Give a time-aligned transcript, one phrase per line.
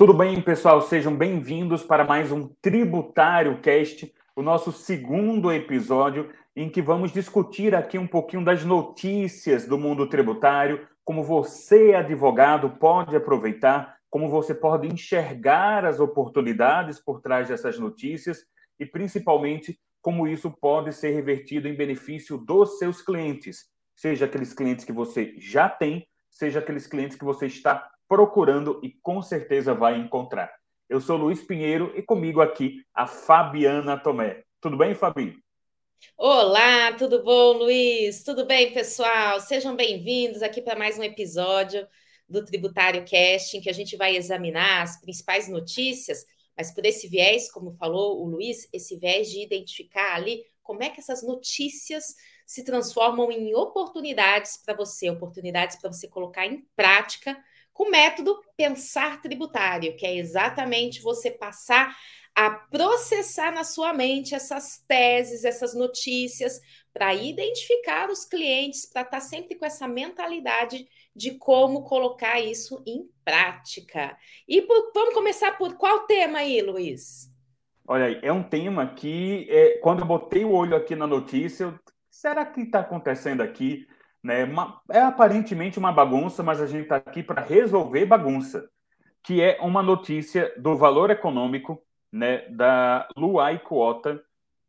[0.00, 0.80] Tudo bem, pessoal?
[0.80, 7.74] Sejam bem-vindos para mais um Tributário Cast, o nosso segundo episódio, em que vamos discutir
[7.74, 14.54] aqui um pouquinho das notícias do mundo tributário, como você, advogado, pode aproveitar, como você
[14.54, 18.46] pode enxergar as oportunidades por trás dessas notícias
[18.78, 24.82] e, principalmente, como isso pode ser revertido em benefício dos seus clientes, seja aqueles clientes
[24.82, 29.96] que você já tem, seja aqueles clientes que você está procurando e com certeza vai
[29.96, 30.52] encontrar.
[30.88, 34.42] Eu sou Luiz Pinheiro e comigo aqui a Fabiana Tomé.
[34.60, 35.38] Tudo bem, Fabi?
[36.18, 38.24] Olá, tudo bom, Luiz?
[38.24, 39.38] Tudo bem, pessoal?
[39.38, 41.86] Sejam bem-vindos aqui para mais um episódio
[42.28, 47.48] do Tributário Casting, que a gente vai examinar as principais notícias, mas por esse viés,
[47.48, 52.64] como falou o Luiz, esse viés de identificar ali como é que essas notícias se
[52.64, 57.38] transformam em oportunidades para você, oportunidades para você colocar em prática
[57.80, 61.96] o método pensar tributário, que é exatamente você passar
[62.36, 66.60] a processar na sua mente essas teses, essas notícias,
[66.92, 72.82] para identificar os clientes, para estar tá sempre com essa mentalidade de como colocar isso
[72.86, 74.14] em prática.
[74.46, 77.32] E por, vamos começar por qual tema aí, Luiz?
[77.88, 81.78] Olha, é um tema que, é, quando eu botei o olho aqui na notícia, eu,
[82.10, 83.88] será que está acontecendo aqui?
[84.22, 84.46] Né?
[84.90, 88.68] É aparentemente uma bagunça, mas a gente está aqui para resolver bagunça,
[89.22, 94.22] que é uma notícia do valor econômico né, da Luai Quota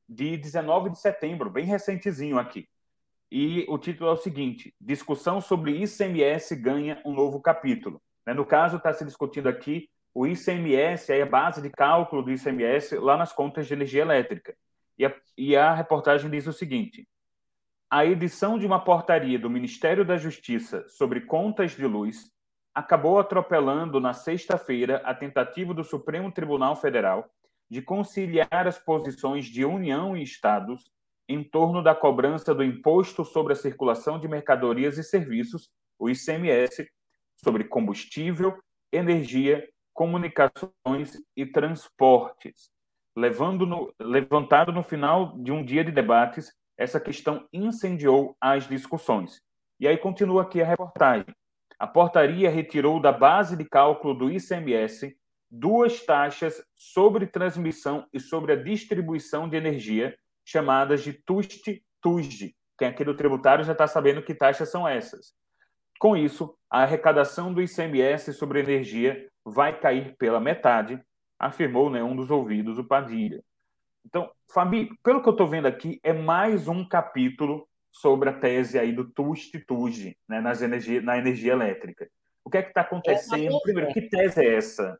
[0.07, 2.67] de 19 de setembro, bem recentezinho aqui.
[3.31, 8.01] E o título é o seguinte: Discussão sobre ICMS ganha um novo capítulo.
[8.25, 8.33] Né?
[8.33, 13.15] No caso, está se discutindo aqui o ICMS, a base de cálculo do ICMS lá
[13.15, 14.53] nas contas de energia elétrica.
[14.97, 17.07] E a, e a reportagem diz o seguinte:
[17.91, 22.31] a edição de uma portaria do Ministério da Justiça sobre contas de luz
[22.73, 27.29] acabou atropelando na sexta-feira a tentativa do Supremo Tribunal Federal
[27.69, 30.89] de conciliar as posições de União e Estados
[31.27, 35.69] em torno da cobrança do Imposto sobre a Circulação de Mercadorias e Serviços,
[35.99, 36.89] o ICMS,
[37.43, 38.57] sobre combustível,
[38.89, 42.69] energia, comunicações e transportes,
[43.17, 49.39] levando no, levantado no final de um dia de debates essa questão incendiou as discussões.
[49.79, 51.27] E aí continua aqui a reportagem.
[51.77, 55.15] A portaria retirou da base de cálculo do ICMS
[55.49, 62.55] duas taxas sobre transmissão e sobre a distribuição de energia, chamadas de TUST-TUSD.
[62.79, 65.33] Quem aqui do tributário já está sabendo que taxas são essas.
[65.99, 70.99] Com isso, a arrecadação do ICMS sobre energia vai cair pela metade,
[71.37, 73.43] afirmou né, um dos ouvidos, o Padilha.
[74.05, 78.79] Então, Fabi, pelo que eu estou vendo aqui, é mais um capítulo sobre a tese
[78.79, 82.09] aí do TUST-TUSD, né, nas energia, na energia elétrica.
[82.43, 83.55] O que é que está acontecendo?
[83.55, 84.99] É Primeiro, que tese é essa?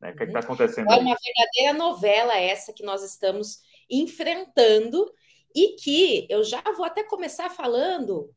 [0.00, 0.10] Né?
[0.10, 0.90] O que é que está acontecendo?
[0.90, 5.10] É uma verdadeira novela essa que nós estamos enfrentando
[5.54, 8.30] e que eu já vou até começar falando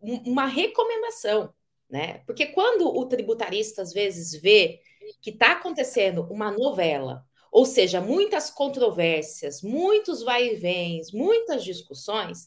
[0.00, 1.52] uma recomendação,
[1.88, 2.18] né?
[2.26, 4.80] Porque quando o tributarista às vezes vê
[5.22, 12.44] que está acontecendo uma novela ou seja, muitas controvérsias, muitos vai e vens, muitas discussões,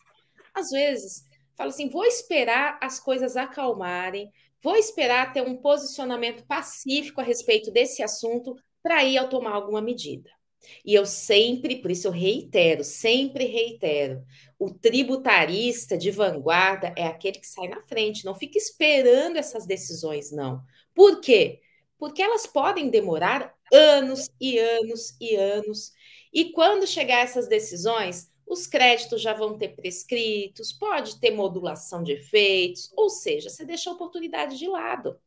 [0.53, 1.25] às vezes
[1.55, 4.31] fala assim: vou esperar as coisas acalmarem,
[4.61, 9.81] vou esperar ter um posicionamento pacífico a respeito desse assunto para ir eu tomar alguma
[9.81, 10.29] medida.
[10.85, 14.23] E eu sempre, por isso eu reitero, sempre reitero,
[14.59, 20.31] o tributarista de vanguarda é aquele que sai na frente, não fica esperando essas decisões,
[20.31, 20.61] não.
[20.93, 21.61] Por quê?
[21.97, 25.93] Porque elas podem demorar anos e anos e anos.
[26.33, 32.13] E quando chegar essas decisões, os créditos já vão ter prescritos, pode ter modulação de
[32.13, 35.17] efeitos, ou seja, você deixa a oportunidade de lado.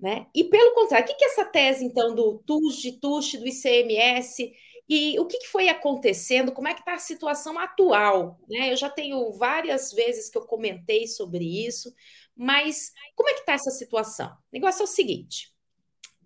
[0.00, 0.26] Né?
[0.34, 4.52] E pelo contrário, o que, é essa tese, então, do TUS de TUS, do ICMS,
[4.88, 8.40] e o que, foi acontecendo, como é que está a situação atual?
[8.48, 8.72] Né?
[8.72, 11.92] Eu já tenho várias vezes que eu comentei sobre isso,
[12.34, 14.28] mas como é que está essa situação?
[14.30, 15.52] O negócio é o seguinte: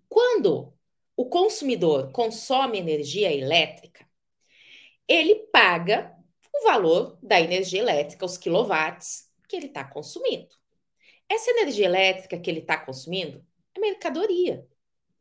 [0.07, 0.73] quando
[1.15, 4.05] o consumidor consome energia elétrica,
[5.07, 6.15] ele paga
[6.53, 10.55] o valor da energia elétrica, os quilowatts que ele está consumindo.
[11.29, 13.45] Essa energia elétrica que ele está consumindo
[13.75, 14.67] é mercadoria.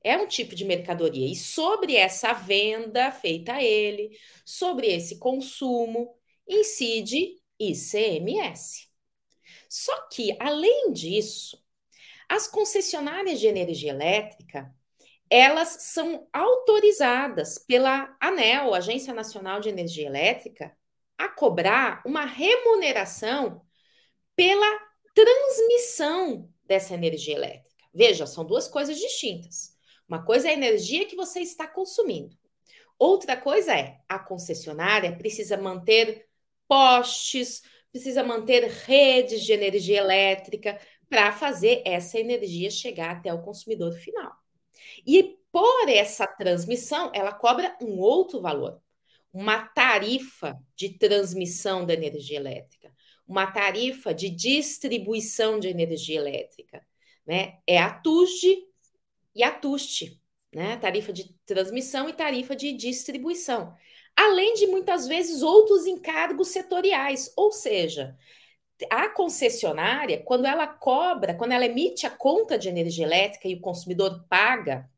[0.05, 1.31] É um tipo de mercadoria.
[1.31, 6.15] E sobre essa venda feita a ele, sobre esse consumo,
[6.49, 8.89] incide ICMS.
[9.69, 11.63] Só que, além disso,
[12.29, 14.75] as concessionárias de energia elétrica
[15.33, 20.77] elas são autorizadas pela ANEL, Agência Nacional de Energia Elétrica,
[21.17, 23.63] a cobrar uma remuneração
[24.37, 24.79] pela
[25.15, 27.83] transmissão dessa energia elétrica.
[27.95, 29.75] Veja, são duas coisas distintas.
[30.07, 32.37] Uma coisa é a energia que você está consumindo.
[32.99, 36.27] Outra coisa é a concessionária precisa manter
[36.69, 40.79] postes, precisa manter redes de energia elétrica
[41.09, 44.42] para fazer essa energia chegar até o consumidor final.
[45.07, 48.81] E por essa transmissão, ela cobra um outro valor,
[49.33, 52.93] uma tarifa de transmissão da energia elétrica,
[53.27, 56.85] uma tarifa de distribuição de energia elétrica,
[57.27, 57.59] né?
[57.67, 58.67] É a TUSD
[59.35, 60.19] e a TUST,
[60.53, 60.77] né?
[60.77, 63.75] Tarifa de transmissão e tarifa de distribuição.
[64.17, 68.17] Além de muitas vezes outros encargos setoriais, ou seja,
[68.91, 73.61] a concessionária, quando ela cobra, quando ela emite a conta de energia elétrica e o
[73.61, 74.89] consumidor paga,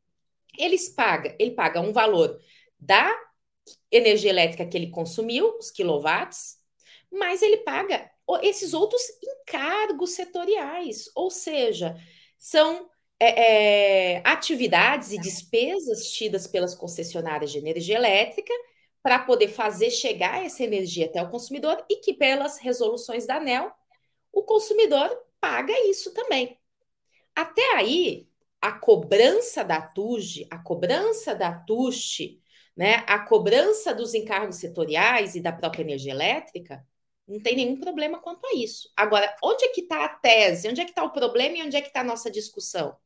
[0.57, 2.39] eles paga, ele paga um valor
[2.79, 3.11] da
[3.91, 6.57] energia elétrica que ele consumiu, os quilowatts,
[7.11, 8.09] mas ele paga
[8.41, 11.95] esses outros encargos setoriais, ou seja,
[12.37, 12.89] são
[13.19, 18.53] é, é, atividades e despesas tidas pelas concessionárias de energia elétrica
[19.05, 23.71] para poder fazer chegar essa energia até o consumidor e que, pelas resoluções da ANEL,
[24.33, 26.59] o consumidor paga isso também.
[27.35, 28.27] Até aí,
[28.59, 32.41] a cobrança da TUG, a cobrança da TUST,
[32.75, 36.83] né, a cobrança dos encargos setoriais e da própria energia elétrica,
[37.27, 38.91] não tem nenhum problema quanto a isso.
[38.97, 40.67] Agora, onde é que está a tese?
[40.67, 42.97] Onde é que está o problema e onde é que está a nossa discussão?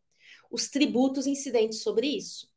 [0.50, 2.50] Os tributos incidentes sobre isso.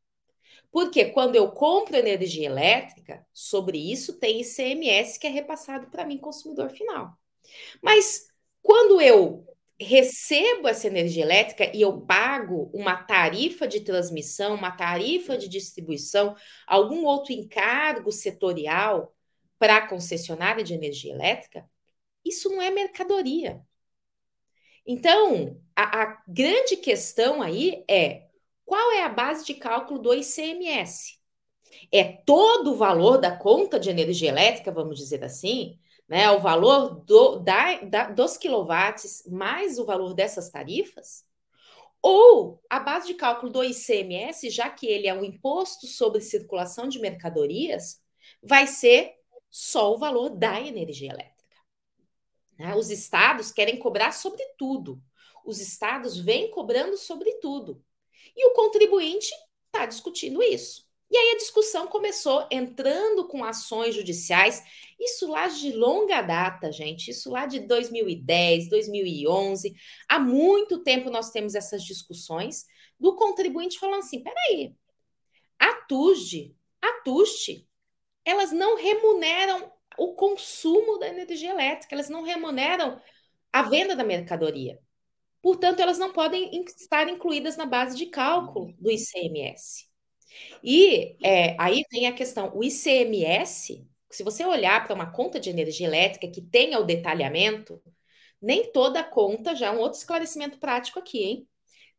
[0.72, 6.18] Porque quando eu compro energia elétrica, sobre isso tem ICMS que é repassado para mim,
[6.18, 7.16] consumidor final.
[7.82, 8.26] Mas
[8.62, 9.46] quando eu
[9.78, 16.34] recebo essa energia elétrica e eu pago uma tarifa de transmissão, uma tarifa de distribuição,
[16.66, 19.14] algum outro encargo setorial,
[19.62, 21.64] para a concessionária de energia elétrica,
[22.24, 23.62] isso não é mercadoria.
[24.84, 28.26] Então, a, a grande questão aí é
[28.64, 31.18] qual é a base de cálculo do ICMS?
[31.90, 35.78] É todo o valor da conta de energia elétrica, vamos dizer assim,
[36.08, 36.30] né?
[36.30, 41.24] O valor do, da, da, dos quilowatts mais o valor dessas tarifas?
[42.02, 46.88] Ou a base de cálculo do ICMS, já que ele é um imposto sobre circulação
[46.88, 48.02] de mercadorias,
[48.42, 49.14] vai ser
[49.48, 51.56] só o valor da energia elétrica.
[52.58, 52.74] Né?
[52.74, 55.00] Os estados querem cobrar sobre tudo.
[55.44, 57.82] Os estados vêm cobrando sobre tudo.
[58.36, 59.32] E o contribuinte
[59.66, 60.86] está discutindo isso.
[61.10, 64.62] E aí a discussão começou entrando com ações judiciais,
[64.98, 69.74] isso lá de longa data, gente, isso lá de 2010, 2011.
[70.08, 72.64] Há muito tempo nós temos essas discussões
[72.98, 74.74] do contribuinte falando assim: peraí,
[75.58, 77.68] a TUSD, a TUST,
[78.24, 82.98] elas não remuneram o consumo da energia elétrica, elas não remuneram
[83.52, 84.78] a venda da mercadoria.
[85.42, 89.86] Portanto, elas não podem estar incluídas na base de cálculo do ICMS.
[90.62, 95.50] E é, aí vem a questão: o ICMS, se você olhar para uma conta de
[95.50, 97.82] energia elétrica que tenha o detalhamento,
[98.40, 101.48] nem toda conta, já é um outro esclarecimento prático aqui, hein?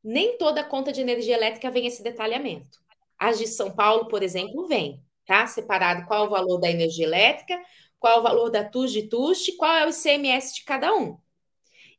[0.03, 2.79] Nem toda conta de energia elétrica vem esse detalhamento.
[3.19, 5.47] As de São Paulo, por exemplo, vem tá?
[5.47, 7.59] Separado qual é o valor da energia elétrica,
[7.99, 11.17] qual é o valor da TUS de TUST, qual é o ICMS de cada um.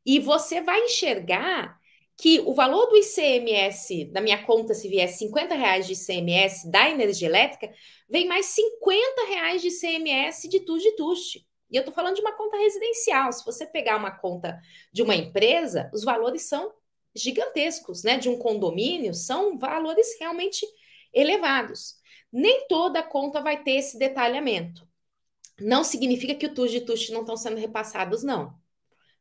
[0.04, 1.78] E você vai enxergar
[2.16, 6.88] que o valor do ICMS, da minha conta, se vier 50 reais de ICMS da
[6.88, 7.72] energia elétrica,
[8.08, 11.46] vem mais 50 reais de ICMS de TUS de TUST.
[11.70, 13.32] E eu estou falando de uma conta residencial.
[13.32, 14.60] Se você pegar uma conta
[14.92, 16.72] de uma empresa, os valores são
[17.14, 18.16] gigantescos, né?
[18.16, 20.64] De um condomínio, são valores realmente
[21.12, 21.96] elevados.
[22.32, 24.86] Nem toda conta vai ter esse detalhamento.
[25.60, 28.54] Não significa que o TUS e TUST não estão sendo repassados, não.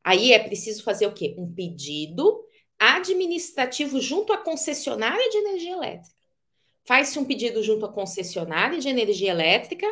[0.04, 1.36] Aí é preciso fazer o quê?
[1.38, 2.44] Um pedido
[2.78, 6.16] administrativo junto à concessionária de energia elétrica.
[6.86, 9.88] Faz-se um pedido junto à concessionária de energia elétrica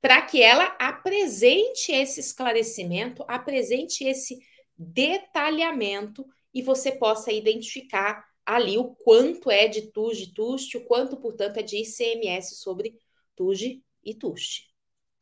[0.00, 4.38] para que ela apresente esse esclarecimento, apresente esse
[4.76, 6.24] detalhamento
[6.54, 11.58] e você possa identificar ali o quanto é de TUJ e TUST, o quanto, portanto,
[11.58, 12.96] é de ICMS sobre
[13.36, 14.70] TUJ e TUST,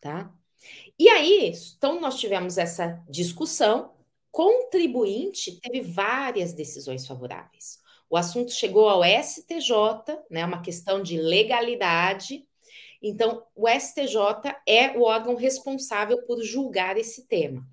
[0.01, 0.33] tá?
[0.99, 3.96] E aí, então nós tivemos essa discussão,
[4.37, 7.81] contribuinte teve várias decisões favoráveis.
[8.11, 9.73] O assunto chegou ao STJ,
[10.31, 12.47] né, uma questão de legalidade.
[13.03, 17.67] Então, o STJ é o órgão responsável por julgar esse tema.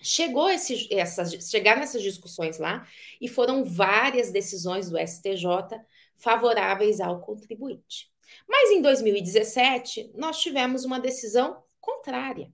[0.00, 2.86] Chegou esse, essas, chegaram essas discussões lá
[3.20, 5.80] e foram várias decisões do STJ
[6.16, 8.08] favoráveis ao contribuinte.
[8.48, 12.52] Mas em 2017, nós tivemos uma decisão contrária.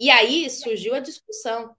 [0.00, 1.76] E aí surgiu a discussão.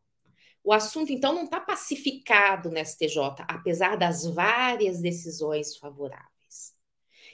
[0.69, 6.75] O assunto, então, não está pacificado no STJ, apesar das várias decisões favoráveis.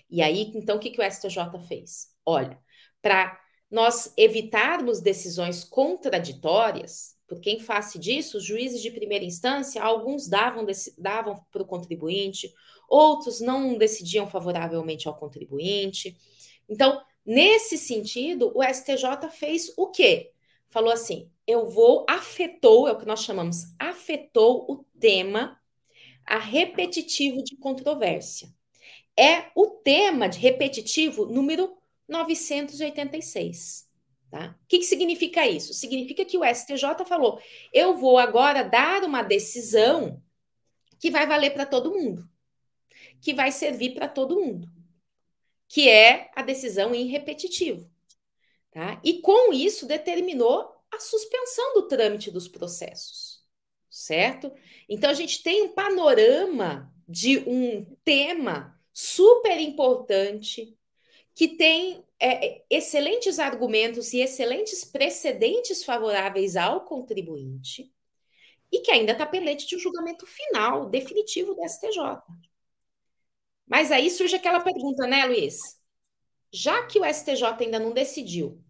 [0.10, 2.14] E aí, então, o que, que o STJ fez?
[2.26, 2.58] Olha,
[3.02, 3.38] para
[3.70, 10.66] nós evitarmos decisões contraditórias, porque em face disso, os juízes de primeira instância, alguns davam,
[10.98, 12.54] davam para o contribuinte,
[12.88, 16.16] outros não decidiam favoravelmente ao contribuinte.
[16.70, 20.32] Então, nesse sentido, o STJ fez o quê?
[20.70, 25.60] Falou assim: eu vou, afetou, é o que nós chamamos, afetou o tema
[26.26, 28.50] a repetitivo de controvérsia.
[29.18, 33.88] É o tema de repetitivo número 986.
[34.30, 34.58] Tá?
[34.64, 35.74] O que, que significa isso?
[35.74, 37.40] Significa que o STJ falou:
[37.72, 40.22] eu vou agora dar uma decisão
[41.00, 42.28] que vai valer para todo mundo,
[43.22, 44.68] que vai servir para todo mundo,
[45.68, 47.90] que é a decisão em repetitivo.
[48.72, 49.00] Tá?
[49.04, 53.44] E com isso determinou a suspensão do trâmite dos processos,
[53.90, 54.52] certo?
[54.90, 60.78] Então a gente tem um panorama de um tema super importante
[61.34, 67.94] que tem é, excelentes argumentos e excelentes precedentes favoráveis ao contribuinte
[68.72, 72.22] e que ainda está pendente de um julgamento final, definitivo do STJ.
[73.68, 75.80] Mas aí surge aquela pergunta, né, Luiz?
[76.52, 78.64] Já que o STJ ainda não decidiu,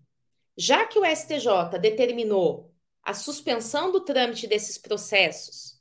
[0.57, 5.79] já que o STJ determinou a suspensão do trâmite desses processos.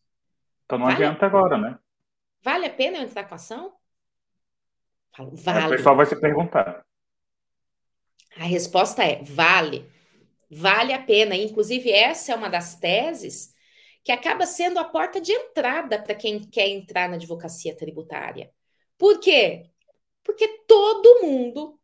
[0.65, 1.79] Então não vale, adianta agora, né?
[2.43, 3.75] Vale a pena eu entrar com a ação?
[5.17, 5.67] Falo, vale.
[5.67, 6.85] O pessoal vai se perguntar.
[8.37, 9.89] A resposta é vale.
[10.51, 11.35] Vale a pena.
[11.35, 13.55] Inclusive, essa é uma das teses
[14.03, 18.51] que acaba sendo a porta de entrada para quem quer entrar na advocacia tributária.
[18.99, 19.71] Por quê?
[20.23, 21.81] Porque todo mundo,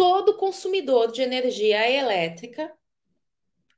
[0.00, 2.74] todo consumidor de energia elétrica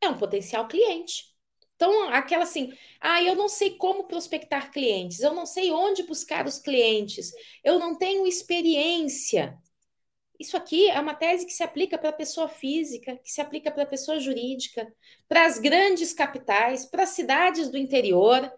[0.00, 1.34] é um potencial cliente.
[1.74, 6.46] Então, aquela assim, ah, eu não sei como prospectar clientes, eu não sei onde buscar
[6.46, 7.32] os clientes,
[7.64, 9.58] eu não tenho experiência.
[10.38, 13.72] Isso aqui é uma tese que se aplica para a pessoa física, que se aplica
[13.72, 14.94] para a pessoa jurídica,
[15.26, 18.48] para as grandes capitais, para as cidades do interior.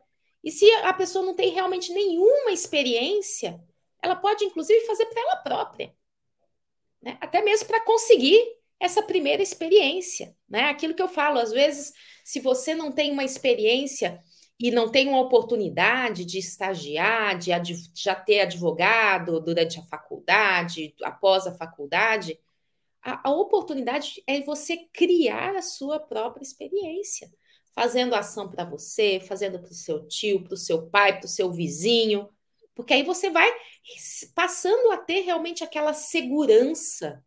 [0.44, 3.58] E se a pessoa não tem realmente nenhuma experiência,
[4.02, 5.94] ela pode, inclusive, fazer para ela própria.
[7.04, 7.18] Né?
[7.20, 8.40] Até mesmo para conseguir
[8.80, 10.34] essa primeira experiência.
[10.48, 10.62] Né?
[10.64, 11.92] Aquilo que eu falo, às vezes,
[12.24, 14.18] se você não tem uma experiência
[14.58, 17.50] e não tem uma oportunidade de estagiar, de
[17.94, 22.38] já ter advogado durante a faculdade, após a faculdade,
[23.02, 27.30] a, a oportunidade é você criar a sua própria experiência,
[27.74, 31.28] fazendo ação para você, fazendo para o seu tio, para o seu pai, para o
[31.28, 32.28] seu vizinho,
[32.74, 33.50] porque aí você vai
[34.34, 37.22] passando a ter realmente aquela segurança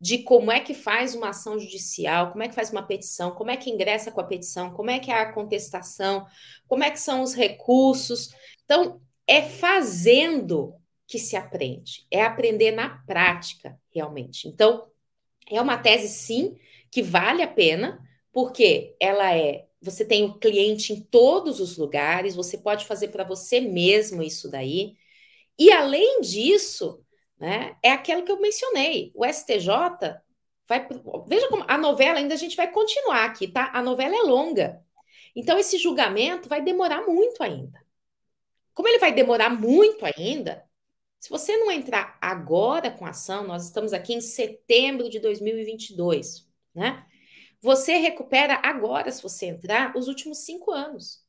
[0.00, 3.50] de como é que faz uma ação judicial, como é que faz uma petição, como
[3.50, 6.26] é que ingressa com a petição, como é que é a contestação,
[6.66, 8.30] como é que são os recursos.
[8.64, 10.74] Então, é fazendo
[11.06, 14.48] que se aprende, é aprender na prática, realmente.
[14.48, 14.88] Então,
[15.50, 16.56] é uma tese, sim,
[16.90, 18.00] que vale a pena,
[18.32, 19.66] porque ela é.
[19.82, 24.50] Você tem o cliente em todos os lugares, você pode fazer para você mesmo isso
[24.50, 24.96] daí.
[25.58, 27.04] E além disso,
[27.40, 27.74] né?
[27.82, 29.10] É aquilo que eu mencionei.
[29.14, 30.20] O STJ
[30.68, 30.86] vai.
[31.26, 33.70] Veja como a novela ainda a gente vai continuar aqui, tá?
[33.72, 34.84] A novela é longa.
[35.34, 37.80] Então, esse julgamento vai demorar muito ainda.
[38.74, 40.64] Como ele vai demorar muito ainda,
[41.18, 46.46] se você não entrar agora com a ação, nós estamos aqui em setembro de 2022,
[46.74, 47.06] né?
[47.60, 51.22] Você recupera agora, se você entrar, os últimos cinco anos.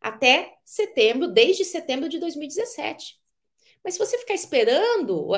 [0.00, 3.18] Até setembro, desde setembro de 2017.
[3.84, 5.32] Mas se você ficar esperando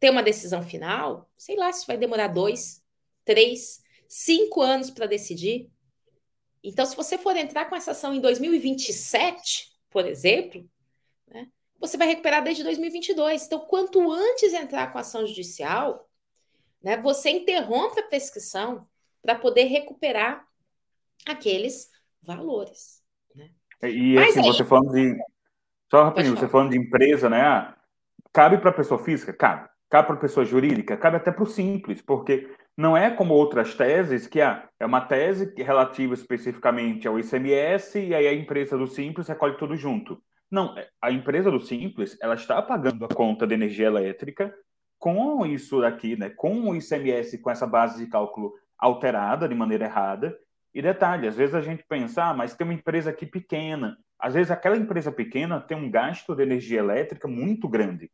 [0.00, 2.82] ter uma decisão final, sei lá se vai demorar dois,
[3.24, 5.70] três, cinco anos para decidir.
[6.62, 10.68] Então, se você for entrar com essa ação em 2027, por exemplo,
[11.28, 11.48] né,
[11.78, 13.46] você vai recuperar desde 2022.
[13.46, 16.08] Então, quanto antes entrar com a ação judicial,
[16.82, 18.88] né, você interrompe a prescrição
[19.24, 20.46] para poder recuperar
[21.26, 21.90] aqueles
[22.22, 23.02] valores.
[23.34, 23.50] Né?
[23.82, 25.16] E assim, aí, você falando de.
[25.90, 27.40] Só rapidinho, você falando de empresa, né?
[27.40, 27.76] Ah,
[28.34, 29.32] Cabe para a pessoa física?
[29.32, 29.68] Cabe.
[29.88, 30.96] Cabe para a pessoa jurídica?
[30.96, 35.00] Cabe até para o simples, porque não é como outras teses, que ah, é uma
[35.00, 40.20] tese relativa especificamente ao ICMS e aí a empresa do Simples recolhe tudo junto.
[40.50, 44.52] Não, a empresa do Simples, ela está pagando a conta de energia elétrica
[44.98, 49.84] com isso daqui, né, com o ICMS, com essa base de cálculo alterada de maneira
[49.84, 50.36] errada.
[50.72, 53.96] E detalhe, às vezes a gente pensa, ah, mas tem uma empresa aqui pequena.
[54.18, 58.10] Às vezes aquela empresa pequena tem um gasto de energia elétrica muito grande.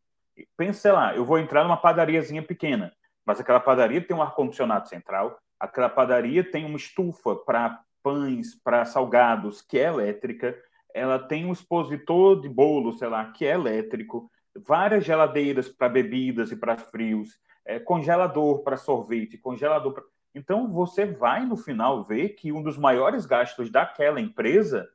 [0.56, 2.92] Pensa, sei lá, eu vou entrar numa padariazinha pequena,
[3.24, 8.84] mas aquela padaria tem um ar-condicionado central, aquela padaria tem uma estufa para pães, para
[8.84, 10.56] salgados, que é elétrica,
[10.94, 14.30] ela tem um expositor de bolo, sei lá, que é elétrico,
[14.66, 20.02] várias geladeiras para bebidas e para frios, é, congelador para sorvete, congelador pra...
[20.34, 24.88] Então, você vai, no final, ver que um dos maiores gastos daquela empresa,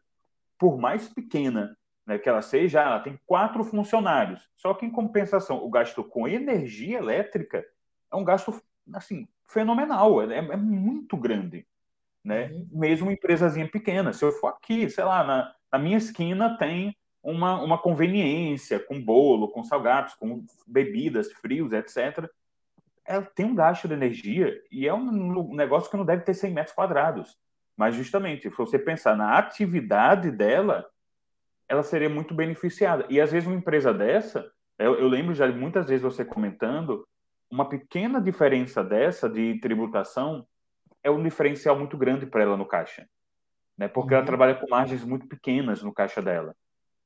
[0.58, 4.48] por mais pequena né, que ela seja, ela tem quatro funcionários.
[4.56, 7.66] Só que, em compensação, o gasto com energia elétrica
[8.12, 8.62] é um gasto,
[8.94, 11.66] assim, fenomenal, é, é muito grande.
[12.24, 12.48] Né?
[12.52, 12.68] Uhum.
[12.72, 14.14] Mesmo empresazinha pequena.
[14.14, 19.02] Se eu for aqui, sei lá, na, na minha esquina tem uma, uma conveniência com
[19.02, 22.30] bolo, com salgados, com bebidas, frios, etc.
[23.06, 26.54] Ela tem um gasto de energia e é um negócio que não deve ter 100
[26.54, 27.38] metros quadrados.
[27.78, 30.86] Mas, justamente, se você pensar na atividade dela,
[31.68, 33.06] ela seria muito beneficiada.
[33.10, 37.08] E, às vezes, uma empresa dessa, eu, eu lembro já muitas vezes você comentando,
[37.50, 40.46] uma pequena diferença dessa de tributação
[41.04, 43.08] é um diferencial muito grande para ela no caixa.
[43.78, 43.88] Né?
[43.88, 44.20] Porque uhum.
[44.20, 46.56] ela trabalha com margens muito pequenas no caixa dela.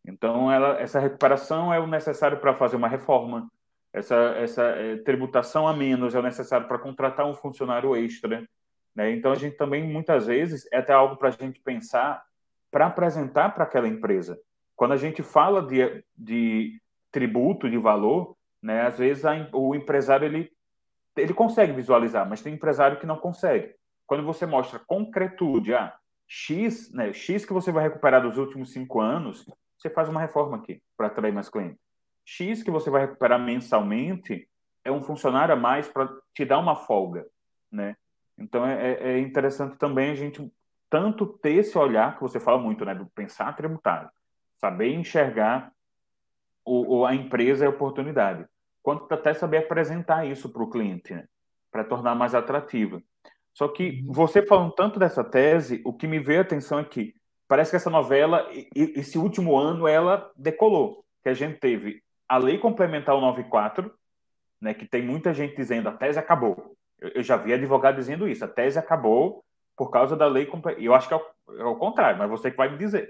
[0.06, 3.50] Então, ela, essa recuperação é o necessário para fazer uma reforma.
[3.92, 8.48] Essa, essa é, tributação a menos é necessário para contratar um funcionário extra.
[8.96, 9.12] Né?
[9.12, 12.24] Então, a gente também, muitas vezes, é até algo para a gente pensar
[12.72, 14.40] para apresentar para aquela empresa.
[14.76, 16.80] Quando a gente fala de, de
[17.12, 20.52] tributo, de valor, né, às vezes a, o empresário ele,
[21.18, 23.74] ele consegue visualizar, mas tem empresário que não consegue.
[24.06, 25.96] Quando você mostra concretude, ah,
[26.28, 29.46] X, né, X que você vai recuperar dos últimos cinco anos,
[29.78, 31.89] você faz uma reforma aqui para atrair mais clientes.
[32.30, 34.48] X que você vai recuperar mensalmente
[34.86, 37.26] é um funcionário a mais para te dar uma folga,
[37.72, 37.96] né?
[38.38, 40.48] Então é, é, é, interessante também a gente
[40.90, 44.10] tanto ter esse olhar que você fala muito, né, do pensar tributário,
[44.60, 45.72] saber enxergar
[46.64, 48.46] o, o a empresa e a oportunidade,
[48.84, 51.26] quanto até saber apresentar isso para o cliente, né,
[51.72, 53.02] para tornar mais atrativa.
[53.54, 54.14] Só que uhum.
[54.14, 57.16] você falando tanto dessa tese, o que me veio a atenção é que
[57.48, 61.04] parece que essa novela, esse último ano, ela decolou.
[61.22, 63.92] Que a gente teve a Lei Complementar 94,
[64.62, 66.78] né, que tem muita gente dizendo a tese acabou.
[67.00, 69.44] Eu, eu já vi advogado dizendo isso, a tese acabou
[69.76, 70.86] por causa da lei complementar.
[70.86, 73.10] Eu acho que é o, é o contrário, mas você que vai me dizer.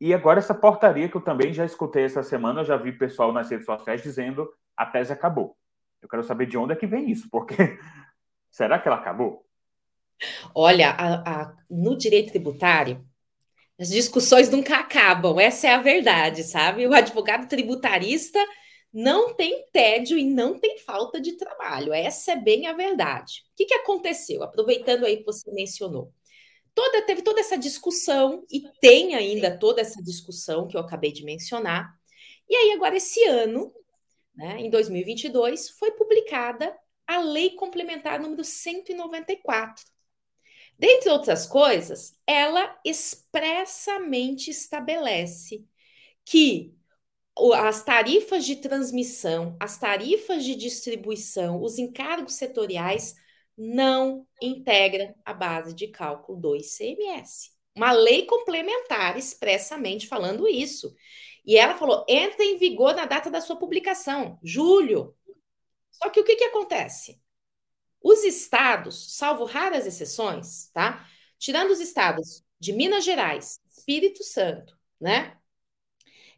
[0.00, 3.32] E agora essa portaria que eu também já escutei essa semana, eu já vi pessoal
[3.32, 5.56] nas redes sociais dizendo a tese acabou.
[6.00, 7.56] Eu quero saber de onde é que vem isso, porque
[8.48, 9.44] será que ela acabou?
[10.54, 13.04] Olha, a, a, no direito tributário,
[13.78, 16.86] as discussões nunca acabam, essa é a verdade, sabe?
[16.86, 18.38] O advogado tributarista
[18.92, 23.44] não tem tédio e não tem falta de trabalho, essa é bem a verdade.
[23.52, 24.42] O que, que aconteceu?
[24.42, 26.12] Aproveitando aí que você mencionou.
[26.74, 31.24] Toda, teve toda essa discussão, e tem ainda toda essa discussão que eu acabei de
[31.24, 31.92] mencionar.
[32.48, 33.72] E aí, agora, esse ano,
[34.34, 36.74] né, em 2022, foi publicada
[37.06, 39.84] a Lei Complementar número 194,
[40.78, 45.66] Dentre outras coisas, ela expressamente estabelece
[46.24, 46.74] que
[47.56, 53.14] as tarifas de transmissão, as tarifas de distribuição, os encargos setoriais
[53.56, 57.50] não integram a base de cálculo do ICMS.
[57.74, 60.94] Uma lei complementar expressamente falando isso.
[61.44, 65.14] E ela falou: entra em vigor na data da sua publicação, julho.
[65.90, 67.20] Só que o que, que acontece?
[68.02, 71.06] Os estados, salvo raras exceções, tá?
[71.38, 75.36] Tirando os estados de Minas Gerais, Espírito Santo, né?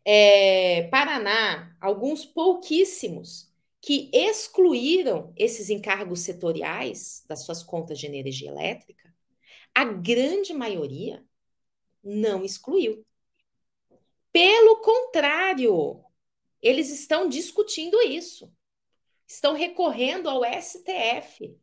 [0.04, 9.14] É, Paraná, alguns pouquíssimos que excluíram esses encargos setoriais das suas contas de energia elétrica,
[9.74, 11.24] a grande maioria
[12.02, 13.04] não excluiu.
[14.32, 16.02] Pelo contrário,
[16.62, 18.52] eles estão discutindo isso
[19.30, 21.56] estão recorrendo ao STF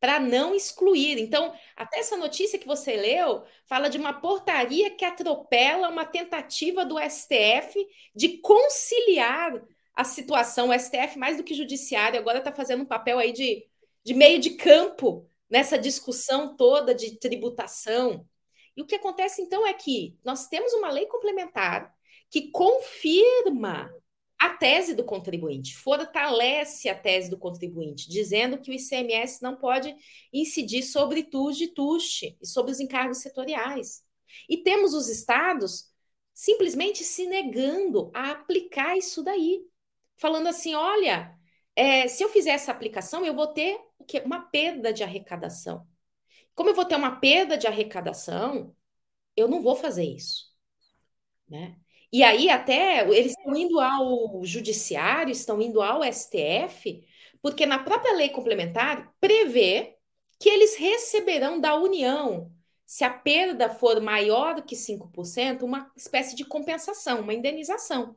[0.00, 1.18] para não excluir.
[1.18, 6.84] Então, até essa notícia que você leu fala de uma portaria que atropela uma tentativa
[6.84, 9.62] do STF de conciliar
[9.94, 10.70] a situação.
[10.70, 13.66] O STF, mais do que judiciário, agora está fazendo um papel aí de,
[14.02, 18.26] de meio de campo nessa discussão toda de tributação.
[18.74, 21.94] E o que acontece então é que nós temos uma lei complementar
[22.30, 23.92] que confirma
[24.40, 29.94] a tese do contribuinte, fortalece a tese do contribuinte, dizendo que o ICMS não pode
[30.32, 34.02] incidir sobre TUS e TUSH e sobre os encargos setoriais.
[34.48, 35.90] E temos os estados
[36.32, 39.60] simplesmente se negando a aplicar isso daí,
[40.16, 41.36] falando assim: olha,
[41.76, 44.22] é, se eu fizer essa aplicação, eu vou ter o quê?
[44.24, 45.86] uma perda de arrecadação.
[46.54, 48.74] Como eu vou ter uma perda de arrecadação,
[49.36, 50.50] eu não vou fazer isso.
[51.46, 51.76] Né?
[52.12, 57.04] E aí, até eles estão indo ao judiciário, estão indo ao STF,
[57.40, 59.96] porque na própria lei complementar prevê
[60.38, 62.50] que eles receberão da União,
[62.84, 68.16] se a perda for maior que 5%, uma espécie de compensação, uma indenização.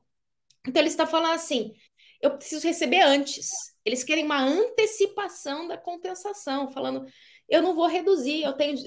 [0.67, 1.73] Então, ele está falando assim:
[2.21, 3.51] eu preciso receber antes.
[3.85, 7.05] Eles querem uma antecipação da compensação, falando,
[7.49, 8.77] eu não vou reduzir, eu tenho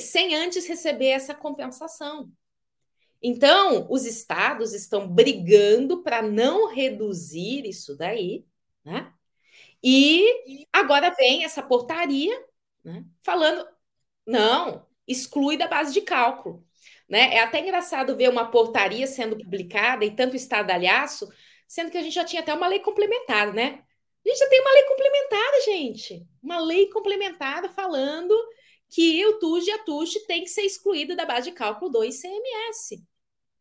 [0.00, 2.30] sem antes receber essa compensação.
[3.26, 8.44] Então, os estados estão brigando para não reduzir isso daí,
[8.84, 9.14] né?
[9.82, 12.38] E agora vem essa portaria,
[12.84, 13.66] né, falando,
[14.26, 16.66] não, exclui da base de cálculo.
[17.08, 17.34] Né?
[17.36, 21.26] É até engraçado ver uma portaria sendo publicada e tanto estadalhaço,
[21.66, 23.82] sendo que a gente já tinha até uma lei complementar, né?
[24.24, 26.26] A gente já tem uma lei complementada, gente.
[26.42, 28.34] Uma lei complementada falando
[28.90, 32.04] que o TUJ e a TUJ tem que ser excluído da base de cálculo do
[32.04, 33.02] ICMS.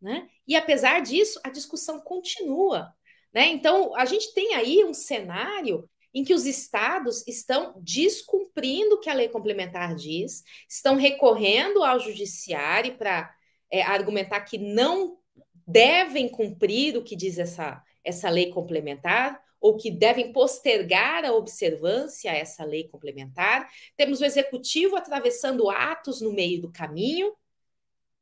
[0.03, 0.27] Né?
[0.45, 2.93] E apesar disso, a discussão continua.
[3.33, 3.47] Né?
[3.47, 9.09] Então, a gente tem aí um cenário em que os estados estão descumprindo o que
[9.09, 13.33] a lei complementar diz, estão recorrendo ao judiciário para
[13.71, 15.17] é, argumentar que não
[15.65, 22.29] devem cumprir o que diz essa, essa lei complementar, ou que devem postergar a observância
[22.29, 23.69] a essa lei complementar.
[23.95, 27.33] Temos o executivo atravessando atos no meio do caminho.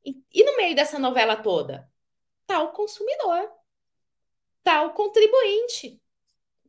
[0.06, 1.90] E, e no meio dessa novela toda?
[2.42, 3.50] Está o consumidor,
[4.60, 6.02] está o contribuinte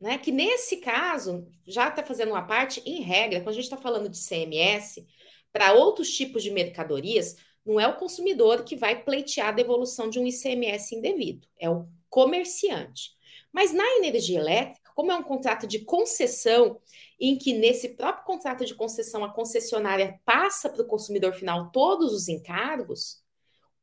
[0.03, 0.17] né?
[0.17, 4.09] Que nesse caso, já está fazendo uma parte, em regra, quando a gente está falando
[4.09, 5.07] de CMS,
[5.49, 10.19] para outros tipos de mercadorias, não é o consumidor que vai pleitear a devolução de
[10.19, 13.11] um ICMS indevido, é o comerciante.
[13.49, 16.81] Mas na energia elétrica, como é um contrato de concessão,
[17.17, 22.11] em que nesse próprio contrato de concessão a concessionária passa para o consumidor final todos
[22.11, 23.22] os encargos,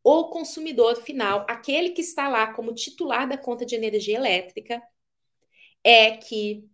[0.03, 4.83] o consumidor final, aquele que está lá como titular da conta de energia elétrica,
[5.85, 6.65] é que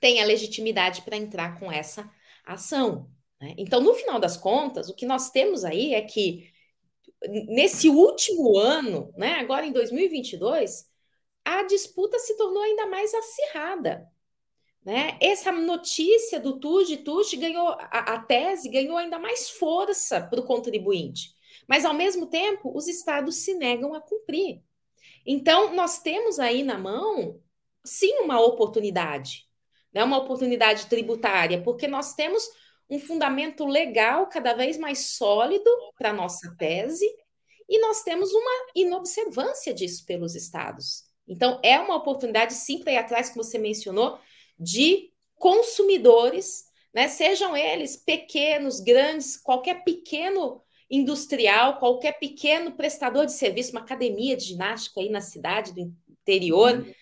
[0.00, 2.10] tem a legitimidade para entrar com essa
[2.44, 3.10] ação.
[3.40, 3.54] Né?
[3.58, 6.50] Então, no final das contas, o que nós temos aí é que
[7.48, 10.86] nesse último ano, né, agora em 2022,
[11.44, 14.08] a disputa se tornou ainda mais acirrada.
[14.84, 15.18] Né?
[15.20, 20.44] Essa notícia do TUJ, TUJ ganhou, a, a tese ganhou ainda mais força para o
[20.44, 21.35] contribuinte.
[21.68, 24.62] Mas, ao mesmo tempo, os estados se negam a cumprir.
[25.24, 27.40] Então, nós temos aí na mão
[27.84, 29.46] sim uma oportunidade,
[29.92, 30.04] né?
[30.04, 32.48] uma oportunidade tributária, porque nós temos
[32.88, 37.06] um fundamento legal cada vez mais sólido para a nossa tese
[37.68, 41.04] e nós temos uma inobservância disso pelos estados.
[41.26, 44.18] Então, é uma oportunidade, sim, para ir atrás, como você mencionou,
[44.58, 47.08] de consumidores, né?
[47.08, 54.44] sejam eles pequenos, grandes, qualquer pequeno industrial, qualquer pequeno prestador de serviço, uma academia de
[54.44, 56.78] ginástica aí na cidade do interior.
[56.78, 56.92] Uhum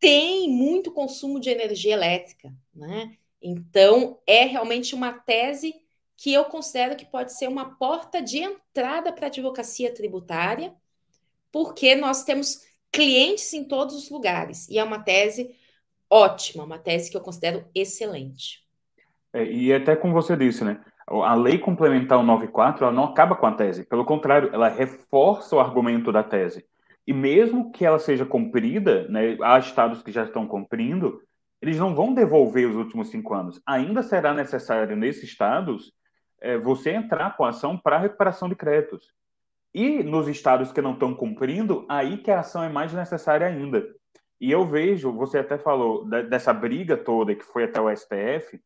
[0.00, 3.16] tem muito consumo de energia elétrica, né?
[3.40, 5.74] Então, é realmente uma tese
[6.16, 10.74] que eu considero que pode ser uma porta de entrada para a advocacia tributária,
[11.52, 15.54] porque nós temos clientes em todos os lugares, e é uma tese
[16.10, 18.66] ótima, uma tese que eu considero excelente.
[19.32, 20.82] É, e até como você disse, né?
[21.10, 25.60] A lei complementar 94, ela não acaba com a tese, pelo contrário, ela reforça o
[25.60, 26.66] argumento da tese.
[27.06, 31.22] E mesmo que ela seja cumprida, né, há estados que já estão cumprindo,
[31.62, 33.60] eles não vão devolver os últimos cinco anos.
[33.66, 35.92] Ainda será necessário, nesses estados,
[36.40, 39.12] é, você entrar com ação para recuperação de créditos.
[39.74, 43.86] E nos estados que não estão cumprindo, aí que a ação é mais necessária ainda.
[44.40, 48.60] E eu vejo, você até falou dessa briga toda que foi até o STF,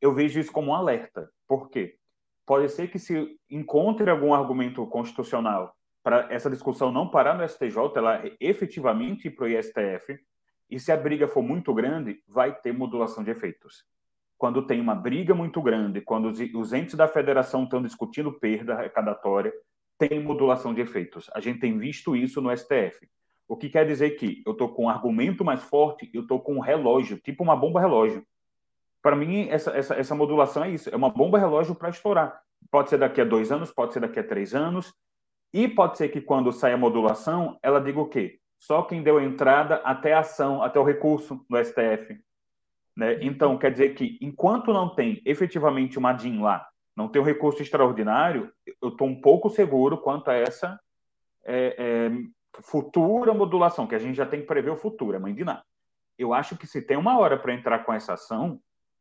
[0.00, 1.30] eu vejo isso como um alerta.
[1.46, 1.96] Por quê?
[2.44, 7.76] Pode ser que se encontre algum argumento constitucional para essa discussão não parar no STJ,
[7.96, 10.16] ela efetivamente ir para o ISTF,
[10.70, 13.84] e se a briga for muito grande, vai ter modulação de efeitos.
[14.38, 18.74] Quando tem uma briga muito grande, quando os, os entes da federação estão discutindo perda
[18.74, 19.52] arrecadatória,
[19.98, 21.28] tem modulação de efeitos.
[21.34, 23.08] A gente tem visto isso no STF.
[23.48, 26.54] O que quer dizer que eu estou com um argumento mais forte, eu estou com
[26.54, 28.24] um relógio, tipo uma bomba relógio.
[29.06, 32.42] Para mim, essa, essa, essa modulação é isso, é uma bomba relógio para estourar.
[32.72, 34.92] Pode ser daqui a dois anos, pode ser daqui a três anos,
[35.54, 38.40] e pode ser que quando saia a modulação, ela diga o quê?
[38.58, 42.18] Só quem deu entrada até a ação, até o recurso no STF.
[42.96, 43.18] Né?
[43.22, 46.66] Então, quer dizer que enquanto não tem efetivamente uma DIN lá,
[46.96, 48.50] não tem um recurso extraordinário,
[48.82, 50.80] eu estou um pouco seguro quanto a essa
[51.44, 52.10] é, é,
[52.60, 55.62] futura modulação, que a gente já tem que prever o futuro, é mãe de nada.
[56.18, 58.60] Eu acho que se tem uma hora para entrar com essa ação,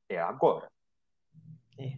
[0.09, 0.67] é agora.
[1.77, 1.93] É.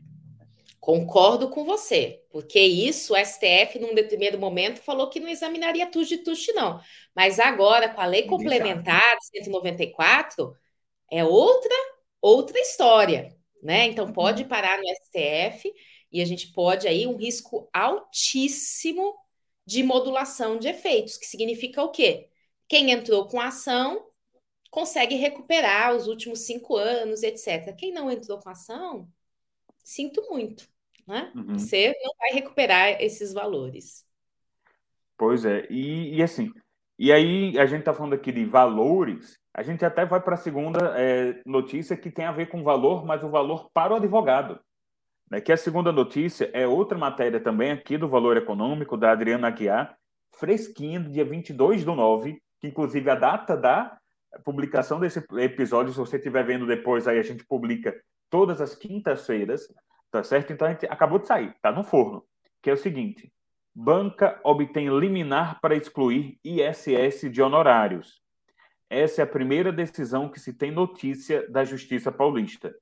[0.80, 6.06] Concordo com você, porque isso o STF, num determinado momento, falou que não examinaria tudo
[6.06, 6.80] de tudo, não.
[7.15, 10.56] Mas agora, com a lei complementar 194,
[11.12, 11.76] é outra,
[12.22, 13.86] outra história, né?
[13.88, 14.13] Então uhum.
[14.13, 15.74] pode parar no STF
[16.12, 19.13] e a gente pode aí um risco altíssimo
[19.65, 22.30] de modulação de efeitos, que significa o quê?
[22.70, 24.07] Quem entrou com a ação
[24.69, 27.75] consegue recuperar os últimos cinco anos, etc.
[27.75, 29.08] Quem não entrou com ação,
[29.84, 30.67] sinto muito,
[31.08, 31.32] né?
[31.36, 31.58] Uhum.
[31.58, 34.06] Você não vai recuperar esses valores.
[35.17, 36.51] Pois é, e, e assim,
[36.99, 40.38] e aí a gente está falando aqui de valores, a gente até vai para a
[40.38, 44.60] segunda é, notícia que tem a ver com valor, mas o valor para o advogado.
[45.30, 45.41] Né?
[45.41, 49.97] Que a segunda notícia é outra matéria também aqui do Valor Econômico, da Adriana Aguiar,
[50.39, 53.97] fresquinha, do dia 22 do 9, que inclusive a data da
[54.44, 57.96] publicação desse episódio, se você estiver vendo depois, aí a gente publica
[58.30, 59.74] todas as quintas-feiras,
[60.12, 60.54] tá certo?
[60.54, 62.24] Então a gente acabou de sair, tá no forno,
[62.62, 63.32] que é o seguinte:
[63.74, 68.22] banca obtém liminar para excluir ISS de honorários.
[68.90, 72.74] Essa é a primeira decisão que se tem notícia da Justiça Paulista.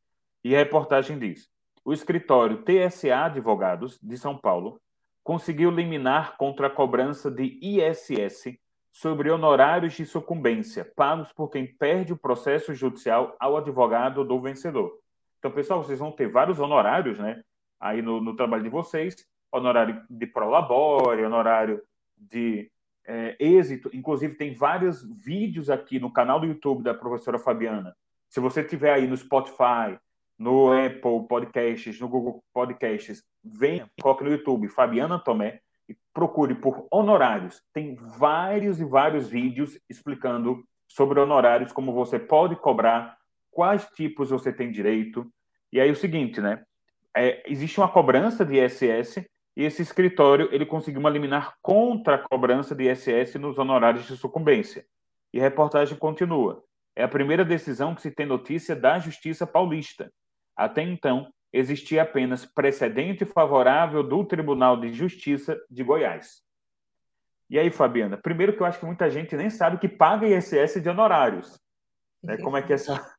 [0.44, 1.50] E a reportagem diz:
[1.84, 4.80] o escritório TSA Advogados de São Paulo
[5.24, 8.58] conseguiu liminar contra a cobrança de ISS
[8.96, 14.98] sobre honorários de sucumbência pagos por quem perde o processo judicial ao advogado do vencedor.
[15.38, 17.44] Então, pessoal, vocês vão ter vários honorários, né?
[17.78, 21.84] Aí no, no trabalho de vocês, honorário de prolabore, honorário
[22.18, 22.72] de
[23.06, 23.90] é, êxito.
[23.92, 27.94] Inclusive, tem vários vídeos aqui no canal do YouTube da professora Fabiana.
[28.30, 30.00] Se você tiver aí no Spotify,
[30.40, 35.60] no Apple Podcasts, no Google Podcasts, venha, coloque no YouTube Fabiana Tomé
[36.15, 37.62] procure por honorários.
[37.73, 43.17] Tem vários e vários vídeos explicando sobre honorários, como você pode cobrar,
[43.51, 45.30] quais tipos você tem direito.
[45.73, 46.63] E aí o seguinte, né?
[47.15, 49.17] É, existe uma cobrança de ISS
[49.58, 54.15] e esse escritório ele conseguiu uma liminar contra a cobrança de ISS nos honorários de
[54.15, 54.86] sucumbência.
[55.34, 56.63] E a reportagem continua.
[56.95, 60.10] É a primeira decisão que se tem notícia da Justiça Paulista.
[60.56, 66.44] Até então, existia apenas precedente favorável do Tribunal de Justiça de Goiás.
[67.50, 70.82] E aí, Fabiana, primeiro que eu acho que muita gente nem sabe que paga ISS
[70.82, 71.58] de honorários.
[72.22, 72.38] Né?
[72.38, 73.15] Como é que é essa.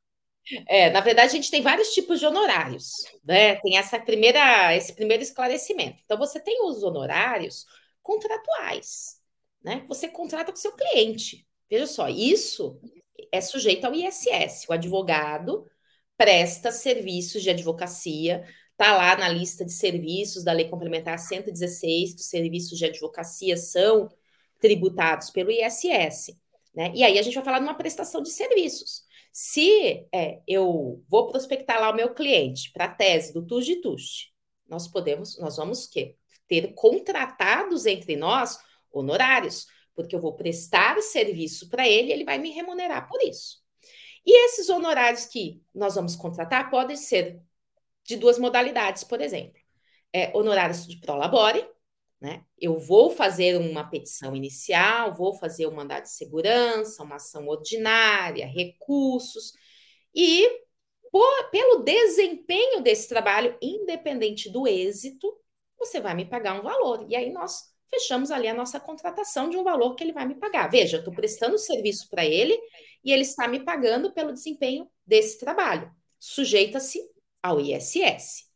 [0.68, 2.88] É, na verdade, a gente tem vários tipos de honorários,
[3.24, 3.56] né?
[3.56, 6.02] Tem essa primeira, esse primeiro esclarecimento.
[6.04, 7.66] Então, você tem os honorários
[8.02, 9.20] contratuais,
[9.62, 9.84] né?
[9.88, 11.46] Você contrata com seu cliente.
[11.68, 12.78] Veja só, isso
[13.32, 14.68] é sujeito ao ISS.
[14.68, 15.66] O advogado
[16.16, 22.20] presta serviços de advocacia, está lá na lista de serviços da Lei Complementar 116, que
[22.20, 24.08] os serviços de advocacia são
[24.60, 26.36] tributados pelo ISS.
[26.74, 26.92] Né?
[26.94, 29.04] E aí a gente vai falar de uma prestação de serviços.
[29.32, 33.76] Se é, eu vou prospectar lá o meu cliente para a tese do TUS de
[33.76, 34.32] TUS,
[34.68, 36.16] nós podemos, nós vamos quê?
[36.48, 38.58] ter contratados entre nós
[38.92, 43.65] honorários, porque eu vou prestar serviço para ele, ele vai me remunerar por isso.
[44.26, 47.40] E esses honorários que nós vamos contratar podem ser
[48.04, 49.60] de duas modalidades, por exemplo.
[50.12, 51.66] É, honorários de prolabore,
[52.20, 52.44] né?
[52.58, 58.46] Eu vou fazer uma petição inicial, vou fazer um mandado de segurança, uma ação ordinária,
[58.46, 59.52] recursos,
[60.14, 60.48] e
[61.12, 65.30] por, pelo desempenho desse trabalho, independente do êxito,
[65.78, 67.06] você vai me pagar um valor.
[67.08, 70.34] E aí nós fechamos ali a nossa contratação de um valor que ele vai me
[70.34, 70.68] pagar.
[70.68, 72.58] Veja, eu estou prestando serviço para ele
[73.04, 75.90] e ele está me pagando pelo desempenho desse trabalho.
[76.18, 77.00] Sujeita-se
[77.42, 78.46] ao ISS.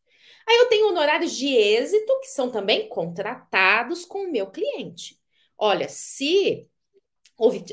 [0.49, 5.17] Aí eu tenho honorários de êxito, que são também contratados com o meu cliente.
[5.57, 6.69] Olha, se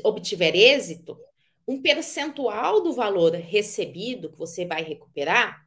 [0.04, 1.18] obtiver êxito,
[1.66, 5.66] um percentual do valor recebido que você vai recuperar,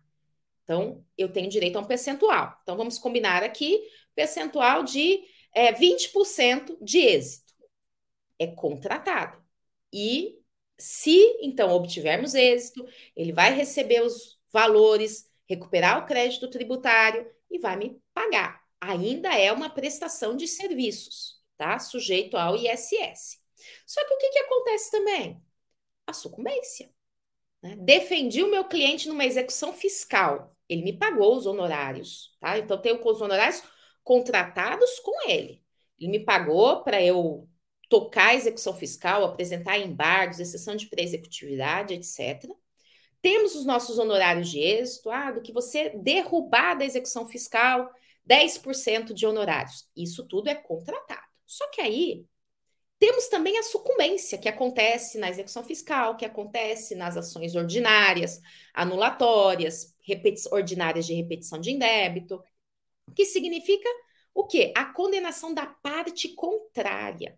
[0.64, 2.58] então eu tenho direito a um percentual.
[2.64, 3.80] Então vamos combinar aqui
[4.16, 5.22] percentual de
[5.54, 7.54] é, 20% de êxito.
[8.40, 9.42] É contratado.
[9.94, 10.40] E
[10.78, 17.76] se então obtivermos êxito, ele vai receber os valores, recuperar o crédito tributário e vai
[17.76, 18.62] me pagar.
[18.80, 21.78] Ainda é uma prestação de serviços, tá?
[21.78, 23.40] Sujeito ao ISS.
[23.86, 25.40] Só que o que, que acontece também?
[26.08, 26.90] A sucumbência.
[27.62, 27.76] Né?
[27.78, 30.56] Defendi o meu cliente numa execução fiscal.
[30.68, 32.58] Ele me pagou os honorários, tá?
[32.58, 33.62] Então, tenho os honorários
[34.04, 35.62] contratados com ele.
[36.00, 37.48] Ele me pagou para eu
[37.90, 42.50] tocar a execução fiscal, apresentar embargos, exceção de pré-executividade, etc.
[43.22, 47.92] Temos os nossos honorários de êxito, ah, do que você derrubar da execução fiscal,
[48.26, 49.90] 10% de honorários.
[49.96, 51.22] Isso tudo é contratado.
[51.46, 52.26] Só que aí
[52.98, 58.40] temos também a sucumbência que acontece na execução fiscal, que acontece nas ações ordinárias,
[58.74, 59.96] anulatórias,
[60.52, 62.42] ordinárias de repetição de indébito,
[63.14, 63.90] que significa
[64.34, 64.72] o quê?
[64.76, 67.38] A condenação da parte contrária.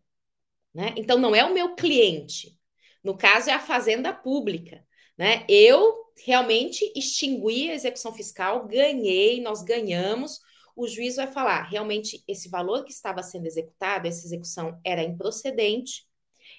[0.73, 0.93] Né?
[0.97, 2.57] Então, não é o meu cliente.
[3.03, 4.85] No caso, é a fazenda pública.
[5.17, 5.45] Né?
[5.47, 10.39] Eu realmente extingui a execução fiscal, ganhei, nós ganhamos.
[10.75, 16.07] O juiz vai falar: realmente, esse valor que estava sendo executado, essa execução era improcedente,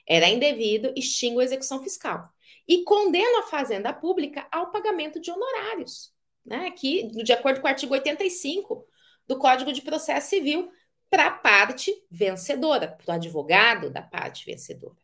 [0.07, 2.29] era indevido, extingo a execução fiscal.
[2.67, 6.13] e condena a Fazenda Pública ao pagamento de honorários,
[6.45, 6.71] né?
[6.71, 8.87] Que, de acordo com o artigo 85
[9.27, 10.71] do Código de Processo Civil,
[11.11, 14.97] para a parte vencedora, para o advogado da parte vencedora.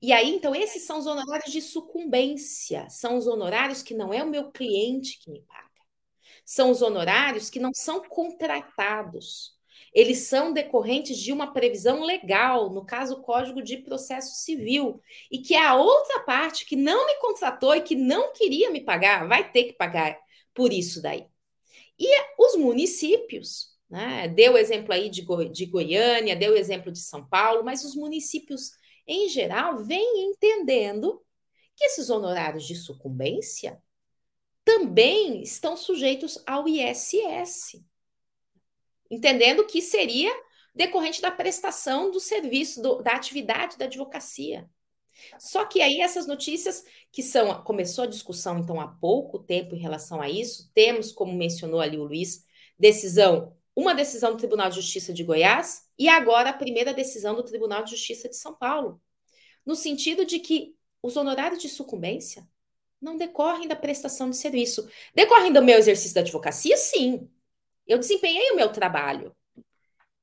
[0.00, 4.22] E aí, então, esses são os honorários de sucumbência, são os honorários que não é
[4.22, 5.66] o meu cliente que me paga.
[6.44, 9.56] São os honorários que não são contratados.
[9.92, 15.38] Eles são decorrentes de uma previsão legal, no caso, o Código de Processo Civil, e
[15.38, 19.50] que a outra parte que não me contratou e que não queria me pagar vai
[19.50, 20.18] ter que pagar
[20.54, 21.26] por isso daí.
[21.98, 24.28] E os municípios, né?
[24.28, 27.84] Deu o exemplo aí de, Goi de Goiânia, deu o exemplo de São Paulo, mas
[27.84, 28.72] os municípios
[29.06, 31.22] em geral, vem entendendo
[31.76, 33.80] que esses honorários de sucumbência
[34.64, 37.84] também estão sujeitos ao ISS,
[39.08, 40.32] entendendo que seria
[40.74, 44.68] decorrente da prestação do serviço, do, da atividade da advocacia.
[45.38, 49.78] Só que aí essas notícias que são começou a discussão então há pouco tempo em
[49.78, 52.44] relação a isso, temos como mencionou ali o Luiz,
[52.78, 57.42] decisão, uma decisão do Tribunal de Justiça de Goiás e agora a primeira decisão do
[57.42, 59.00] Tribunal de Justiça de São Paulo,
[59.64, 62.46] no sentido de que os honorários de sucumbência
[63.00, 64.88] não decorrem da prestação de serviço.
[65.14, 67.30] Decorrem do meu exercício da advocacia, sim.
[67.86, 69.34] Eu desempenhei o meu trabalho.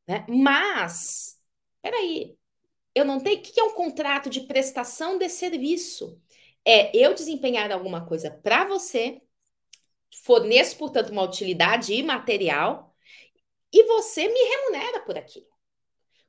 [0.07, 0.25] Né?
[0.27, 1.39] Mas,
[1.81, 2.37] peraí,
[2.95, 3.39] eu não tenho.
[3.39, 6.19] O que é um contrato de prestação de serviço?
[6.65, 9.21] É eu desempenhar alguma coisa para você,
[10.23, 12.95] forneço, portanto, uma utilidade imaterial,
[13.71, 15.47] e você me remunera por aquilo.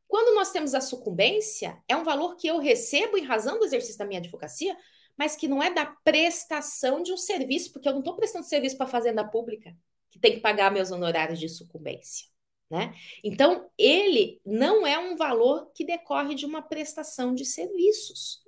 [0.08, 3.98] Quando nós temos a sucumbência, é um valor que eu recebo em razão do exercício
[3.98, 4.76] da minha advocacia,
[5.16, 8.76] mas que não é da prestação de um serviço, porque eu não estou prestando serviço
[8.76, 9.76] para a fazenda pública,
[10.10, 12.33] que tem que pagar meus honorários de sucumbência.
[12.70, 12.94] Né?
[13.22, 18.42] Então, ele não é um valor que decorre de uma prestação de serviços.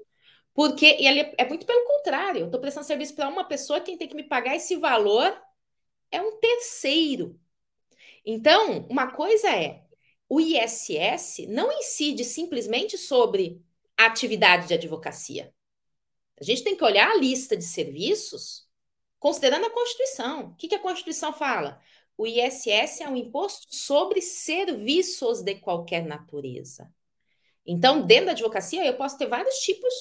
[0.55, 4.09] Porque ele é muito pelo contrário, eu estou prestando serviço para uma pessoa, quem tem
[4.09, 5.39] que me pagar esse valor
[6.11, 7.39] é um terceiro.
[8.25, 9.85] Então, uma coisa é
[10.29, 13.63] o ISS não incide simplesmente sobre
[13.97, 15.55] a atividade de advocacia.
[16.41, 18.67] A gente tem que olhar a lista de serviços
[19.19, 20.49] considerando a Constituição.
[20.49, 21.81] O que, que a Constituição fala?
[22.17, 26.91] O ISS é um imposto sobre serviços de qualquer natureza.
[27.67, 29.93] Então, dentro da advocacia, eu posso ter vários tipos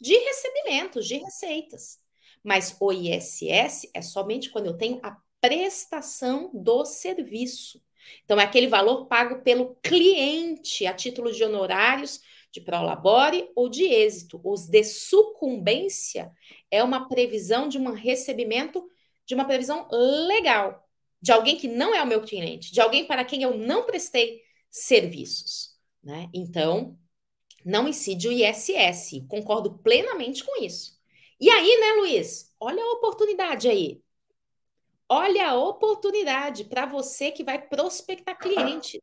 [0.00, 1.98] de recebimentos, de receitas.
[2.44, 7.82] Mas o ISS é somente quando eu tenho a prestação do serviço.
[8.24, 12.20] Então, é aquele valor pago pelo cliente a título de honorários
[12.52, 14.40] de prolabore ou de êxito.
[14.44, 16.30] Os de sucumbência
[16.70, 18.88] é uma previsão de um recebimento,
[19.26, 20.85] de uma previsão legal,
[21.20, 24.42] de alguém que não é o meu cliente, de alguém para quem eu não prestei
[24.70, 25.76] serviços.
[26.02, 26.28] Né?
[26.32, 26.98] Então,
[27.64, 29.26] não incide o ISS.
[29.28, 30.96] Concordo plenamente com isso.
[31.40, 32.54] E aí, né, Luiz?
[32.60, 34.00] Olha a oportunidade aí.
[35.08, 39.02] Olha a oportunidade para você que vai prospectar cliente.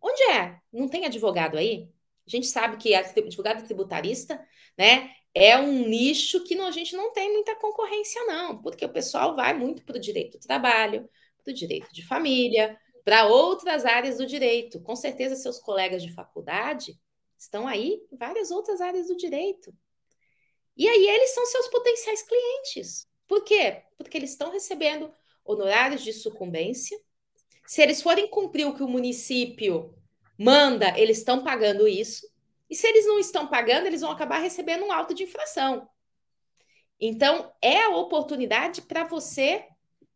[0.00, 0.60] Onde é?
[0.72, 1.88] Não tem advogado aí?
[2.26, 4.44] A gente sabe que advogado tributarista,
[4.76, 8.92] né, é um nicho que não, a gente não tem muita concorrência, não, porque o
[8.92, 11.08] pessoal vai muito para o direito do trabalho,
[11.42, 14.80] para o direito de família, para outras áreas do direito.
[14.80, 16.98] Com certeza, seus colegas de faculdade
[17.38, 19.72] estão aí em várias outras áreas do direito.
[20.76, 23.06] E aí, eles são seus potenciais clientes.
[23.26, 23.82] Por quê?
[23.96, 25.12] Porque eles estão recebendo
[25.44, 26.98] honorários de sucumbência.
[27.66, 29.94] Se eles forem cumprir o que o município
[30.38, 32.26] manda, eles estão pagando isso.
[32.68, 35.88] E se eles não estão pagando, eles vão acabar recebendo um auto de infração.
[37.00, 39.64] Então, é a oportunidade para você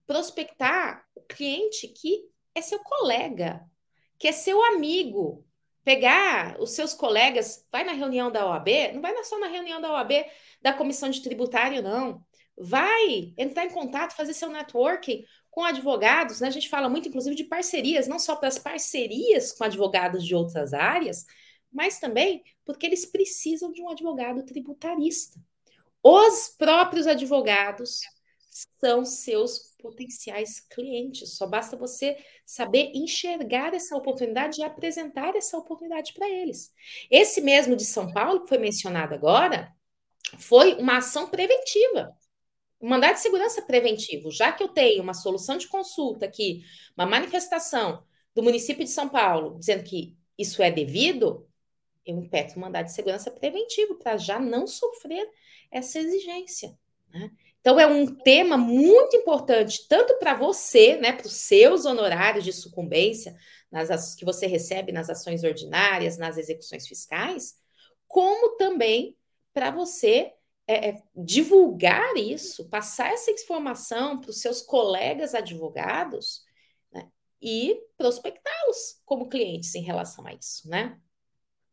[0.06, 3.64] prospectar o cliente que é seu colega,
[4.18, 5.46] que é seu amigo.
[5.84, 9.90] Pegar os seus colegas, vai na reunião da OAB, não vai só na reunião da
[9.92, 10.12] OAB
[10.60, 12.24] da comissão de tributário, não.
[12.56, 16.46] Vai entrar em contato, fazer seu networking com advogados, né?
[16.46, 20.36] A gente fala muito, inclusive, de parcerias, não só para as parcerias com advogados de
[20.36, 21.26] outras áreas,
[21.72, 25.40] mas também porque eles precisam de um advogado tributarista.
[26.02, 28.00] Os próprios advogados
[28.78, 31.36] são seus potenciais clientes.
[31.36, 36.72] Só basta você saber enxergar essa oportunidade e apresentar essa oportunidade para eles.
[37.10, 39.72] Esse mesmo de São Paulo, que foi mencionado agora,
[40.38, 42.16] foi uma ação preventiva
[42.82, 46.64] o mandado de segurança preventivo, já que eu tenho uma solução de consulta aqui,
[46.96, 48.02] uma manifestação
[48.34, 51.48] do município de São Paulo dizendo que isso é devido,
[52.04, 55.28] eu impeto o mandado de segurança preventivo para já não sofrer
[55.70, 56.76] essa exigência.
[57.12, 57.30] Né?
[57.60, 62.52] Então, é um tema muito importante, tanto para você, né, para os seus honorários de
[62.52, 63.36] sucumbência,
[63.70, 67.54] nas que você recebe nas ações ordinárias, nas execuções fiscais,
[68.06, 69.16] como também
[69.54, 70.32] para você
[70.66, 76.44] é, é, divulgar isso, passar essa informação para os seus colegas advogados
[76.92, 77.08] né,
[77.40, 80.98] e prospectá-los como clientes em relação a isso, né?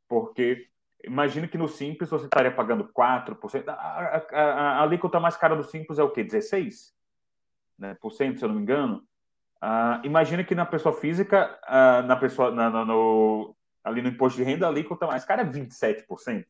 [0.08, 0.68] Porque
[1.04, 3.68] imagine que no Simples você estaria pagando 4%.
[3.68, 4.44] A, a, a,
[4.80, 6.24] a alíquota mais cara do Simples é o quê?
[6.24, 6.92] 16%?
[7.78, 9.04] Né, por cento, se eu não me engano.
[9.62, 14.38] Ah, imagine que na pessoa física, ah, na pessoa, na, na, no, ali no imposto
[14.38, 16.46] de renda, a alíquota mais cara é 27%.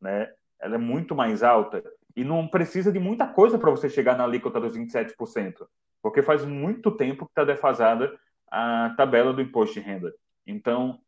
[0.00, 0.32] Né?
[0.60, 1.82] Ela é muito mais alta.
[2.14, 5.66] E não precisa de muita coisa para você chegar na alíquota dos 27%
[6.02, 8.18] porque faz muito tempo que está defasada
[8.50, 10.12] a tabela do imposto de renda.
[10.46, 11.00] Então,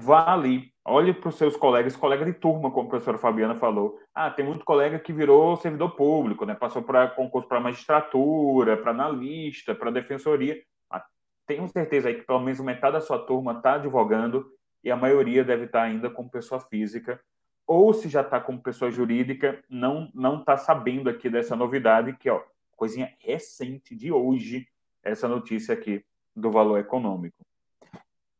[0.00, 3.98] vá ali, olhe para os seus colegas, colega de turma, como a professora Fabiana falou.
[4.14, 6.54] Ah, tem muito colega que virou servidor público, né?
[6.54, 10.62] passou para concurso para magistratura, para analista, para defensoria.
[10.90, 11.04] Ah,
[11.46, 14.46] tenho certeza aí que pelo menos metade da sua turma está advogando
[14.84, 17.20] e a maioria deve estar tá ainda como pessoa física.
[17.66, 22.30] Ou se já está como pessoa jurídica, não não está sabendo aqui dessa novidade que,
[22.30, 22.40] ó,
[22.76, 24.68] coisinha recente de hoje,
[25.02, 26.04] essa notícia aqui
[26.34, 27.44] do valor econômico.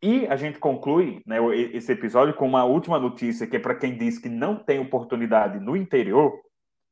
[0.06, 1.38] E a gente conclui né,
[1.72, 5.58] esse episódio com uma última notícia, que é para quem diz que não tem oportunidade
[5.58, 6.40] no interior,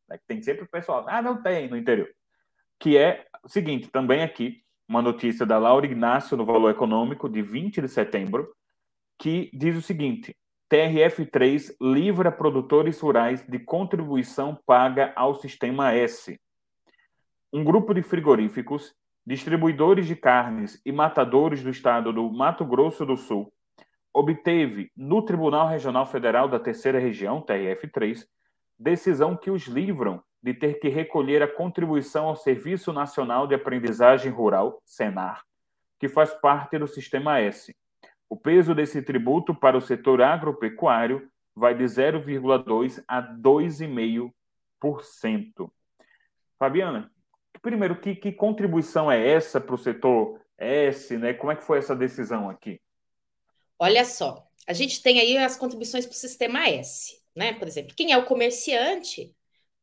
[0.08, 2.08] né, tem sempre o pessoal, ah, não tem no interior,
[2.76, 7.40] que é o seguinte, também aqui, uma notícia da Laura Ignacio no Valor Econômico, de
[7.40, 8.52] 20 de setembro,
[9.16, 10.36] que diz o seguinte,
[10.68, 16.36] TRF3 livra produtores rurais de contribuição paga ao Sistema S.
[17.52, 18.92] Um grupo de frigoríficos,
[19.26, 23.50] distribuidores de carnes e matadores do estado do Mato Grosso do Sul
[24.12, 28.24] obteve no Tribunal Regional Federal da Terceira Região, TRF3,
[28.78, 34.30] decisão que os livram de ter que recolher a contribuição ao Serviço Nacional de Aprendizagem
[34.30, 35.42] Rural, SENAR,
[35.98, 37.74] que faz parte do Sistema S.
[38.28, 45.70] O peso desse tributo para o setor agropecuário vai de 0,2% a 2,5%.
[46.58, 47.10] Fabiana,
[47.60, 51.34] primeiro, que, que contribuição é essa para o setor S, né?
[51.34, 52.80] Como é que foi essa decisão aqui?
[53.78, 57.52] Olha só, a gente tem aí as contribuições para o sistema S, né?
[57.54, 59.34] Por exemplo, quem é o comerciante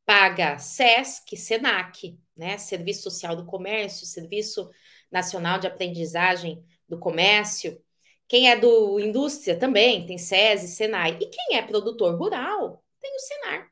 [0.06, 2.58] paga SESC, SENAC, né?
[2.58, 4.70] Serviço Social do Comércio, Serviço
[5.12, 7.82] Nacional de Aprendizagem do Comércio.
[8.28, 11.18] Quem é do indústria também tem SESI, SENAI.
[11.20, 13.70] E quem é produtor rural tem o SENAR,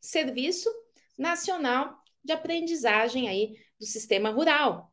[0.00, 0.70] Serviço
[1.18, 4.92] Nacional de aprendizagem aí do sistema rural.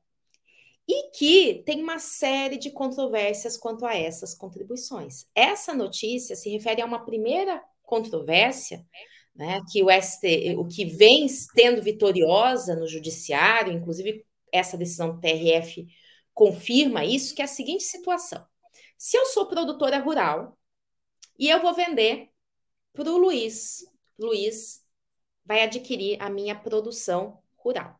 [0.88, 5.26] E que tem uma série de controvérsias quanto a essas contribuições.
[5.34, 8.86] Essa notícia se refere a uma primeira controvérsia,
[9.36, 11.26] né, que o ST, o que vem
[11.56, 15.88] tendo vitoriosa no judiciário, inclusive essa decisão do TRF
[16.34, 18.46] confirma isso, que é a seguinte situação.
[18.98, 20.58] Se eu sou produtora rural
[21.38, 22.30] e eu vou vender
[22.94, 23.86] para o Luiz,
[24.18, 24.83] Luiz
[25.46, 28.00] vai adquirir a minha produção rural.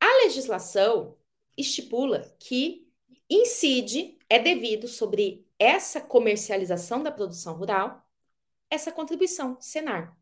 [0.00, 1.16] A legislação
[1.56, 2.88] estipula que
[3.28, 8.06] incide, é devido sobre essa comercialização da produção rural,
[8.70, 10.16] essa contribuição, Senar.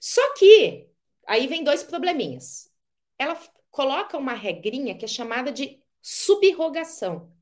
[0.00, 0.88] Só que
[1.26, 2.72] aí vem dois probleminhas.
[3.18, 3.38] Ela
[3.70, 7.32] coloca uma regrinha que é chamada de subrogação.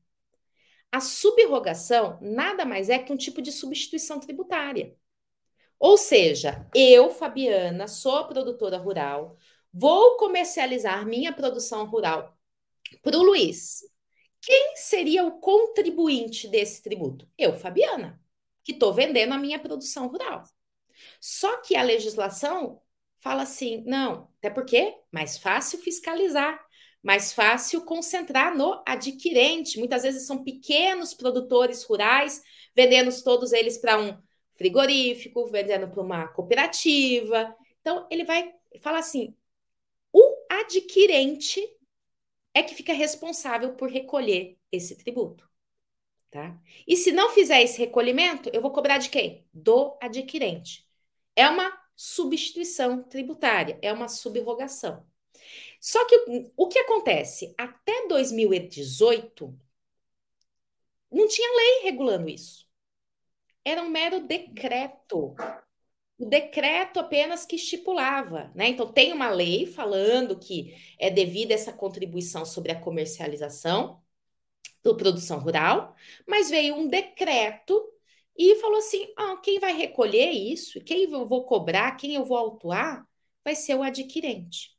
[0.91, 4.95] A subrogação nada mais é que um tipo de substituição tributária.
[5.79, 9.37] Ou seja, eu, Fabiana, sou produtora rural,
[9.71, 12.37] vou comercializar minha produção rural
[13.01, 13.81] para o Luiz,
[14.41, 17.27] quem seria o contribuinte desse tributo?
[17.37, 18.21] Eu, Fabiana,
[18.63, 20.43] que estou vendendo a minha produção rural.
[21.19, 22.81] Só que a legislação
[23.19, 26.59] fala assim: não, até porque mais fácil fiscalizar,
[27.03, 29.79] mais fácil concentrar no adquirente.
[29.79, 32.41] Muitas vezes são pequenos produtores rurais,
[32.75, 34.17] vendendo todos eles para um
[34.57, 37.55] frigorífico, vendendo para uma cooperativa.
[37.81, 39.35] Então, ele vai falar assim:
[40.11, 41.61] o adquirente
[42.53, 45.47] é que fica responsável por recolher esse tributo.
[46.29, 46.59] Tá?
[46.85, 49.47] E se não fizer esse recolhimento, eu vou cobrar de quem?
[49.53, 50.85] Do adquirente.
[51.35, 55.05] É uma substituição tributária, é uma subrogação.
[55.79, 57.53] Só que o que acontece?
[57.57, 59.57] Até 2018,
[61.11, 62.66] não tinha lei regulando isso.
[63.67, 65.35] Era um mero decreto.
[66.17, 68.69] O decreto apenas que estipulava, né?
[68.69, 74.01] Então, tem uma lei falando que é devida essa contribuição sobre a comercialização
[74.81, 75.93] do produção rural,
[76.25, 77.83] mas veio um decreto
[78.37, 82.37] e falou assim: ah, quem vai recolher isso, quem eu vou cobrar, quem eu vou
[82.37, 83.05] autuar,
[83.43, 84.77] vai ser o adquirente.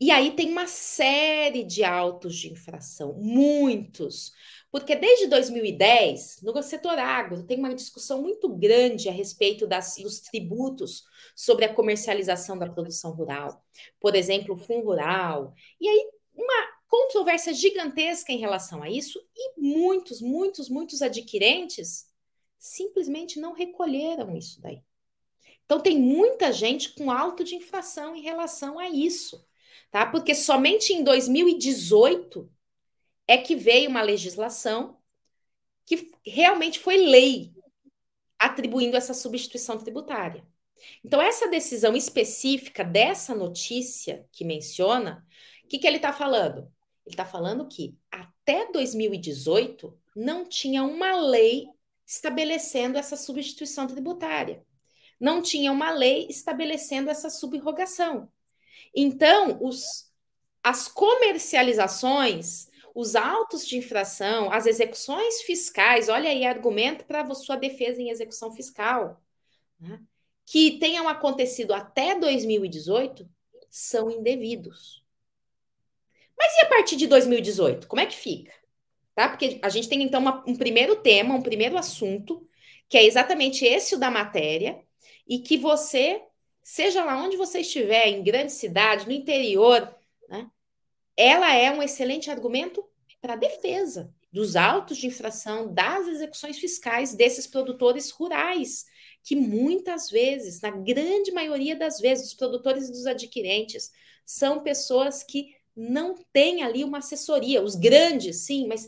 [0.00, 4.32] E aí tem uma série de autos de infração, muitos.
[4.70, 10.20] Porque desde 2010, no setor agro, tem uma discussão muito grande a respeito das, dos
[10.20, 11.04] tributos
[11.34, 13.64] sobre a comercialização da produção rural.
[13.98, 15.54] Por exemplo, o Fundo Rural.
[15.80, 22.06] E aí, uma controvérsia gigantesca em relação a isso, e muitos, muitos, muitos adquirentes
[22.58, 24.82] simplesmente não recolheram isso daí.
[25.64, 29.46] Então, tem muita gente com auto de infração em relação a isso
[29.90, 30.06] tá?
[30.06, 32.50] Porque somente em 2018
[33.28, 34.98] é que veio uma legislação
[35.84, 37.52] que realmente foi lei
[38.38, 40.44] atribuindo essa substituição tributária.
[41.04, 45.26] Então, essa decisão específica dessa notícia que menciona,
[45.64, 46.72] o que, que ele está falando?
[47.04, 51.66] Ele está falando que até 2018 não tinha uma lei
[52.06, 54.64] estabelecendo essa substituição tributária.
[55.20, 58.30] Não tinha uma lei estabelecendo essa subrogação.
[58.94, 60.12] Então, os,
[60.62, 62.67] as comercializações,
[62.98, 68.52] os autos de infração, as execuções fiscais, olha aí, argumento para sua defesa em execução
[68.52, 69.22] fiscal,
[69.78, 70.00] né,
[70.44, 73.30] que tenham acontecido até 2018,
[73.70, 75.04] são indevidos.
[76.36, 77.86] Mas e a partir de 2018?
[77.86, 78.52] Como é que fica?
[79.14, 79.28] Tá?
[79.28, 82.48] Porque a gente tem então uma, um primeiro tema, um primeiro assunto,
[82.88, 84.82] que é exatamente esse o da matéria,
[85.24, 86.20] e que você
[86.64, 89.94] seja lá onde você estiver, em grande cidade, no interior,
[90.28, 90.50] né,
[91.18, 92.84] ela é um excelente argumento
[93.20, 98.84] para a defesa dos autos de infração, das execuções fiscais desses produtores rurais,
[99.24, 103.90] que muitas vezes, na grande maioria das vezes, os produtores e dos adquirentes
[104.24, 107.62] são pessoas que não têm ali uma assessoria.
[107.62, 108.86] Os grandes, sim, mas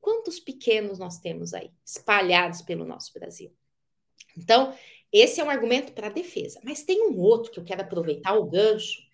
[0.00, 3.54] quantos pequenos nós temos aí, espalhados pelo nosso Brasil?
[4.36, 4.76] Então,
[5.12, 6.60] esse é um argumento para a defesa.
[6.64, 9.05] Mas tem um outro que eu quero aproveitar o gancho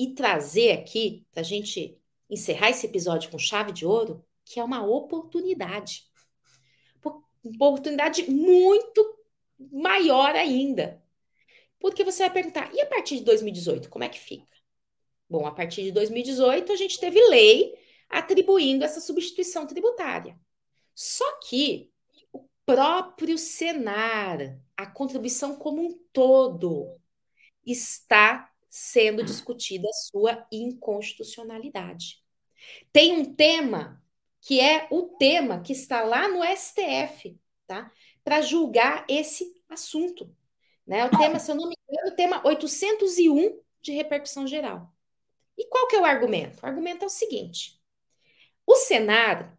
[0.00, 1.94] e trazer aqui, para a gente
[2.30, 6.10] encerrar esse episódio com chave de ouro, que é uma oportunidade.
[7.44, 9.18] Oportunidade muito
[9.70, 11.02] maior ainda.
[11.78, 14.56] Porque você vai perguntar, e a partir de 2018, como é que fica?
[15.28, 17.74] Bom, a partir de 2018, a gente teve lei
[18.08, 20.34] atribuindo essa substituição tributária.
[20.94, 21.92] Só que
[22.32, 26.98] o próprio Senar, a contribuição como um todo
[27.66, 32.22] está sendo discutida a sua inconstitucionalidade.
[32.92, 34.02] Tem um tema
[34.40, 37.92] que é o tema que está lá no STF, tá?
[38.24, 40.34] Para julgar esse assunto.
[40.86, 41.04] Né?
[41.04, 44.90] O tema, se eu não me engano, o tema 801 de repercussão geral.
[45.58, 46.62] E qual que é o argumento?
[46.62, 47.78] O argumento é o seguinte:
[48.66, 49.50] o Senado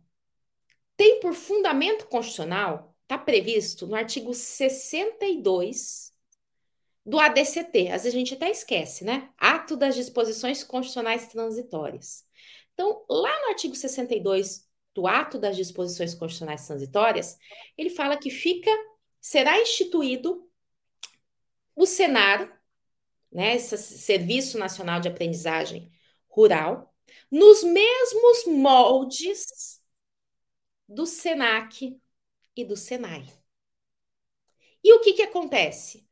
[0.97, 6.10] tem por fundamento constitucional Está previsto no artigo 62
[7.05, 7.89] do ADCT.
[7.89, 9.29] Às vezes a gente até esquece, né?
[9.37, 12.25] Ato das Disposições Constitucionais Transitórias.
[12.73, 17.37] Então, lá no artigo 62 do Ato das Disposições Constitucionais Transitórias,
[17.77, 18.71] ele fala que fica,
[19.19, 20.47] será instituído
[21.75, 22.61] o Senar,
[23.31, 25.91] né, esse Serviço Nacional de Aprendizagem
[26.27, 26.93] Rural,
[27.29, 29.81] nos mesmos moldes
[30.87, 31.97] do SENAC
[32.55, 33.25] e do Senai.
[34.83, 36.05] E o que, que acontece?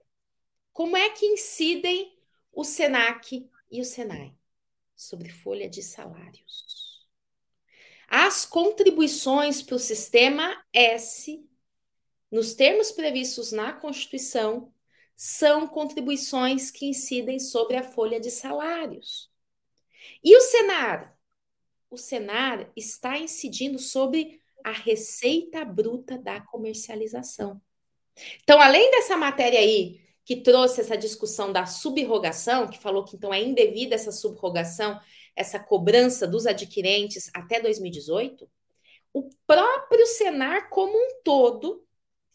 [0.80, 2.18] Como é que incidem
[2.54, 4.34] o Senac e o Senai?
[4.96, 7.06] Sobre folha de salários.
[8.08, 11.46] As contribuições para o sistema S,
[12.32, 14.74] nos termos previstos na Constituição,
[15.18, 19.30] são contribuições que incidem sobre a folha de salários.
[20.24, 21.14] E o Senar?
[21.90, 27.62] o Senar está incidindo sobre a receita bruta da comercialização.
[28.42, 33.34] Então, além dessa matéria aí que trouxe essa discussão da subrogação, que falou que então
[33.34, 35.00] é indevida essa subrogação,
[35.36, 38.50] essa cobrança dos adquirentes até 2018,
[39.14, 41.86] o próprio Senar como um todo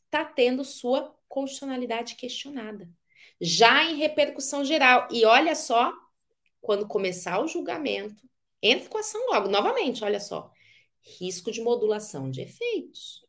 [0.05, 2.89] está tendo sua constitucionalidade questionada,
[3.41, 5.09] já em repercussão geral.
[5.11, 5.93] E olha só,
[6.61, 8.22] quando começar o julgamento,
[8.62, 10.51] entra com ação logo, novamente, olha só,
[11.20, 13.24] risco de modulação de efeitos.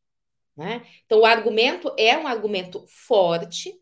[0.55, 0.87] Né?
[1.05, 3.77] Então, o argumento é um argumento forte,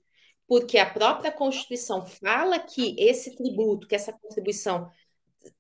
[0.48, 4.90] porque a própria Constituição fala que esse tributo, que essa contribuição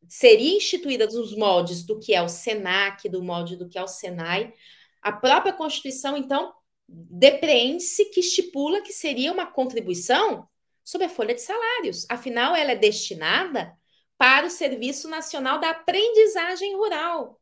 [0.07, 3.87] seria instituída nos moldes do que é o SENAC, do molde do que é o
[3.87, 4.53] SENAI.
[5.01, 6.53] A própria Constituição, então,
[6.87, 10.47] depreende-se que estipula que seria uma contribuição
[10.83, 12.05] sobre a folha de salários.
[12.09, 13.75] Afinal, ela é destinada
[14.17, 17.41] para o Serviço Nacional da Aprendizagem Rural.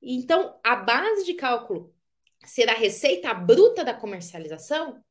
[0.00, 1.94] Então, a base de cálculo
[2.44, 5.02] ser a receita bruta da comercialização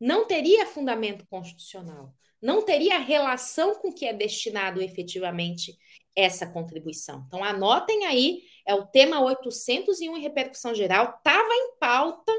[0.00, 5.76] não teria fundamento constitucional, não teria relação com o que é destinado efetivamente
[6.14, 7.24] essa contribuição.
[7.26, 12.32] Então, anotem aí, é o tema 801 em repercussão geral, estava em pauta,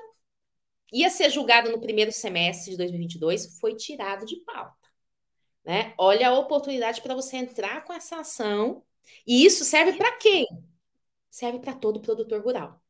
[0.91, 4.76] ia ser julgado no primeiro semestre de 2022, foi tirado de pauta.
[5.64, 5.93] Né?
[5.97, 8.84] Olha a oportunidade para você entrar com essa ação.
[9.26, 10.45] E isso serve para quem?
[11.30, 12.82] Serve para todo produtor rural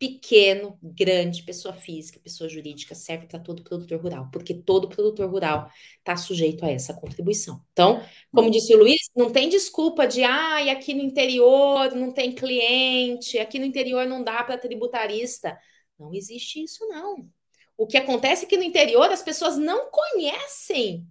[0.00, 5.70] pequeno, grande, pessoa física, pessoa jurídica, serve para todo produtor rural, porque todo produtor rural
[5.98, 7.62] está sujeito a essa contribuição.
[7.70, 12.12] Então, como disse o Luiz, não tem desculpa de, ah, e aqui no interior não
[12.12, 15.58] tem cliente, aqui no interior não dá para tributarista.
[15.98, 17.28] Não existe isso, não.
[17.76, 21.06] O que acontece é que no interior as pessoas não conhecem,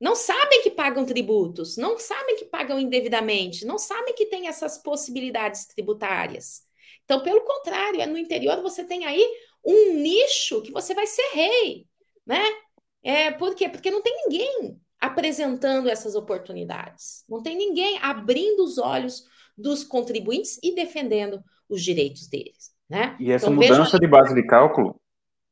[0.00, 4.76] não sabem que pagam tributos, não sabem que pagam indevidamente, não sabem que tem essas
[4.76, 6.67] possibilidades tributárias.
[7.08, 9.26] Então, pelo contrário, é no interior você tem aí
[9.64, 11.86] um nicho que você vai ser rei,
[12.26, 12.42] né?
[13.02, 13.66] É, por quê?
[13.66, 17.24] Porque não tem ninguém apresentando essas oportunidades.
[17.26, 19.24] Não tem ninguém abrindo os olhos
[19.56, 22.74] dos contribuintes e defendendo os direitos deles.
[22.90, 23.16] Né?
[23.18, 23.98] E essa então, mudança veja...
[23.98, 25.00] de base de cálculo,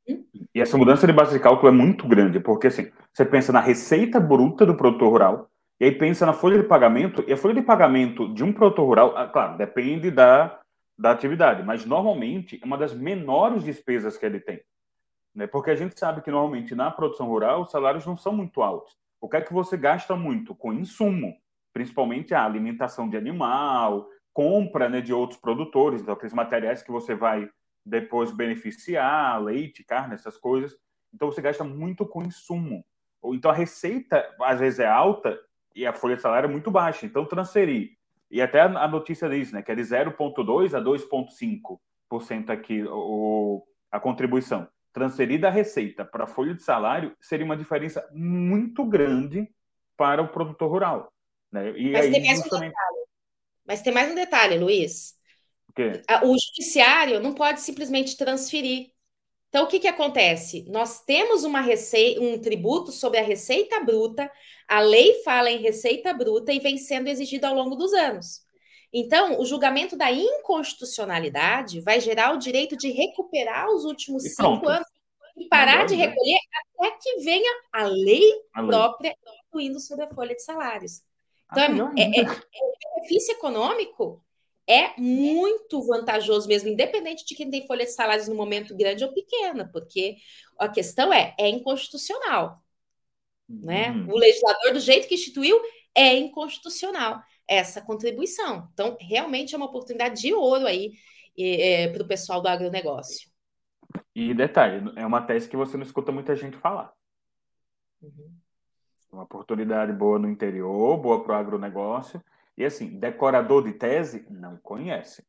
[0.07, 0.25] hum?
[0.55, 3.61] e essa mudança de base de cálculo é muito grande, porque assim, você pensa na
[3.61, 5.51] receita bruta do produtor rural,
[5.81, 8.87] e aí pensa na folha de pagamento, e a folha de pagamento de um produtor
[8.87, 10.59] rural, ah, claro, depende da,
[10.99, 14.63] da atividade, mas normalmente é uma das menores despesas que ele tem.
[15.35, 15.47] Né?
[15.47, 18.97] Porque a gente sabe que normalmente na produção rural os salários não são muito altos.
[19.21, 20.55] O que é que você gasta muito?
[20.55, 21.37] Com insumo,
[21.73, 27.15] principalmente a alimentação de animal, compra né, de outros produtores, então, aqueles materiais que você
[27.15, 27.51] vai
[27.85, 30.77] depois beneficiar, leite, carne, essas coisas.
[31.13, 32.85] Então você gasta muito com insumo.
[33.27, 35.39] Então a receita às vezes é alta
[35.75, 37.07] e a folha de salário é muito baixa.
[37.07, 37.96] Então transferir
[38.31, 44.01] e até a notícia diz, né, que é de 0,2% a 2,5% aqui o, a
[44.01, 44.69] contribuição.
[44.93, 49.49] Transferida a receita para a folha de salário seria uma diferença muito grande
[49.97, 51.13] para o produtor rural.
[51.53, 51.73] Né?
[51.77, 52.65] E Mas, aí, tem mais justamente...
[52.65, 53.07] um detalhe.
[53.67, 55.15] Mas tem mais um detalhe, Luiz.
[56.23, 58.91] O, o judiciário não pode simplesmente transferir.
[59.49, 60.65] Então, o que, que acontece?
[60.69, 64.31] Nós temos uma receita, um tributo sobre a receita bruta
[64.69, 68.45] a lei fala em receita bruta e vem sendo exigida ao longo dos anos.
[68.93, 74.43] Então, o julgamento da inconstitucionalidade vai gerar o direito de recuperar os últimos e cinco
[74.43, 74.69] pronto.
[74.69, 74.89] anos
[75.37, 76.07] e parar de né?
[76.07, 76.39] recolher
[76.79, 78.23] até que venha a lei,
[78.55, 78.71] a lei.
[78.71, 79.17] própria
[79.47, 81.03] incluindo sobre a folha de salários.
[81.53, 84.23] Então, ah, é, é, é, o benefício econômico
[84.69, 89.13] é muito vantajoso mesmo, independente de quem tem folha de salários no momento grande ou
[89.13, 90.17] pequena, porque
[90.59, 92.63] a questão é, é inconstitucional.
[93.49, 93.91] Né?
[93.91, 94.13] Uhum.
[94.13, 95.61] O legislador, do jeito que instituiu,
[95.95, 98.69] é inconstitucional essa contribuição.
[98.73, 100.93] Então, realmente é uma oportunidade de ouro aí
[101.39, 103.31] é, para o pessoal do agronegócio.
[104.15, 106.93] E detalhe, é uma tese que você não escuta muita gente falar.
[108.03, 108.35] Uhum.
[109.13, 112.23] Uma oportunidade boa no interior, boa para o agronegócio.
[112.57, 115.25] E assim, decorador de tese não conhece.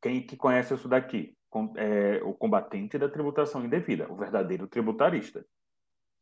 [0.00, 1.36] Quem que conhece isso daqui?
[1.76, 5.44] É, o combatente da tributação indevida, o verdadeiro tributarista.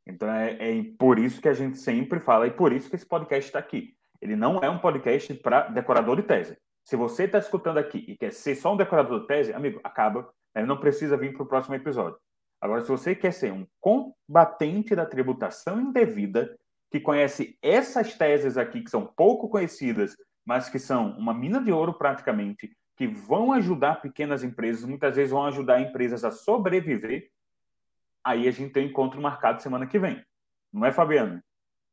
[0.06, 3.06] Então é, é por isso que a gente sempre fala e por isso que esse
[3.06, 3.96] podcast está aqui.
[4.20, 6.58] Ele não é um podcast para decorador de tese.
[6.84, 10.28] Se você está escutando aqui e quer ser só um decorador de tese, amigo, acaba.
[10.54, 10.64] Né?
[10.64, 12.18] Não precisa vir para o próximo episódio.
[12.60, 16.58] Agora, se você quer ser um combatente da tributação indevida,
[16.90, 21.70] que conhece essas teses aqui, que são pouco conhecidas, mas que são uma mina de
[21.70, 27.30] ouro praticamente, que vão ajudar pequenas empresas, muitas vezes vão ajudar empresas a sobreviver,
[28.24, 30.22] aí a gente tem um encontro marcado semana que vem.
[30.72, 31.42] Não é, Fabiano?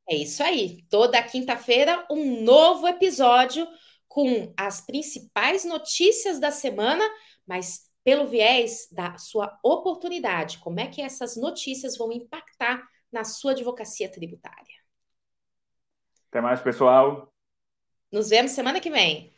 [0.10, 0.84] É isso aí.
[0.90, 3.68] Toda quinta-feira, um novo episódio
[4.08, 7.04] com as principais notícias da semana,
[7.46, 10.60] mas pelo viés da sua oportunidade.
[10.60, 12.82] Como é que essas notícias vão impactar
[13.12, 14.77] na sua advocacia tributária?
[16.38, 17.34] Até mais, pessoal.
[18.12, 19.34] Nos vemos semana que vem.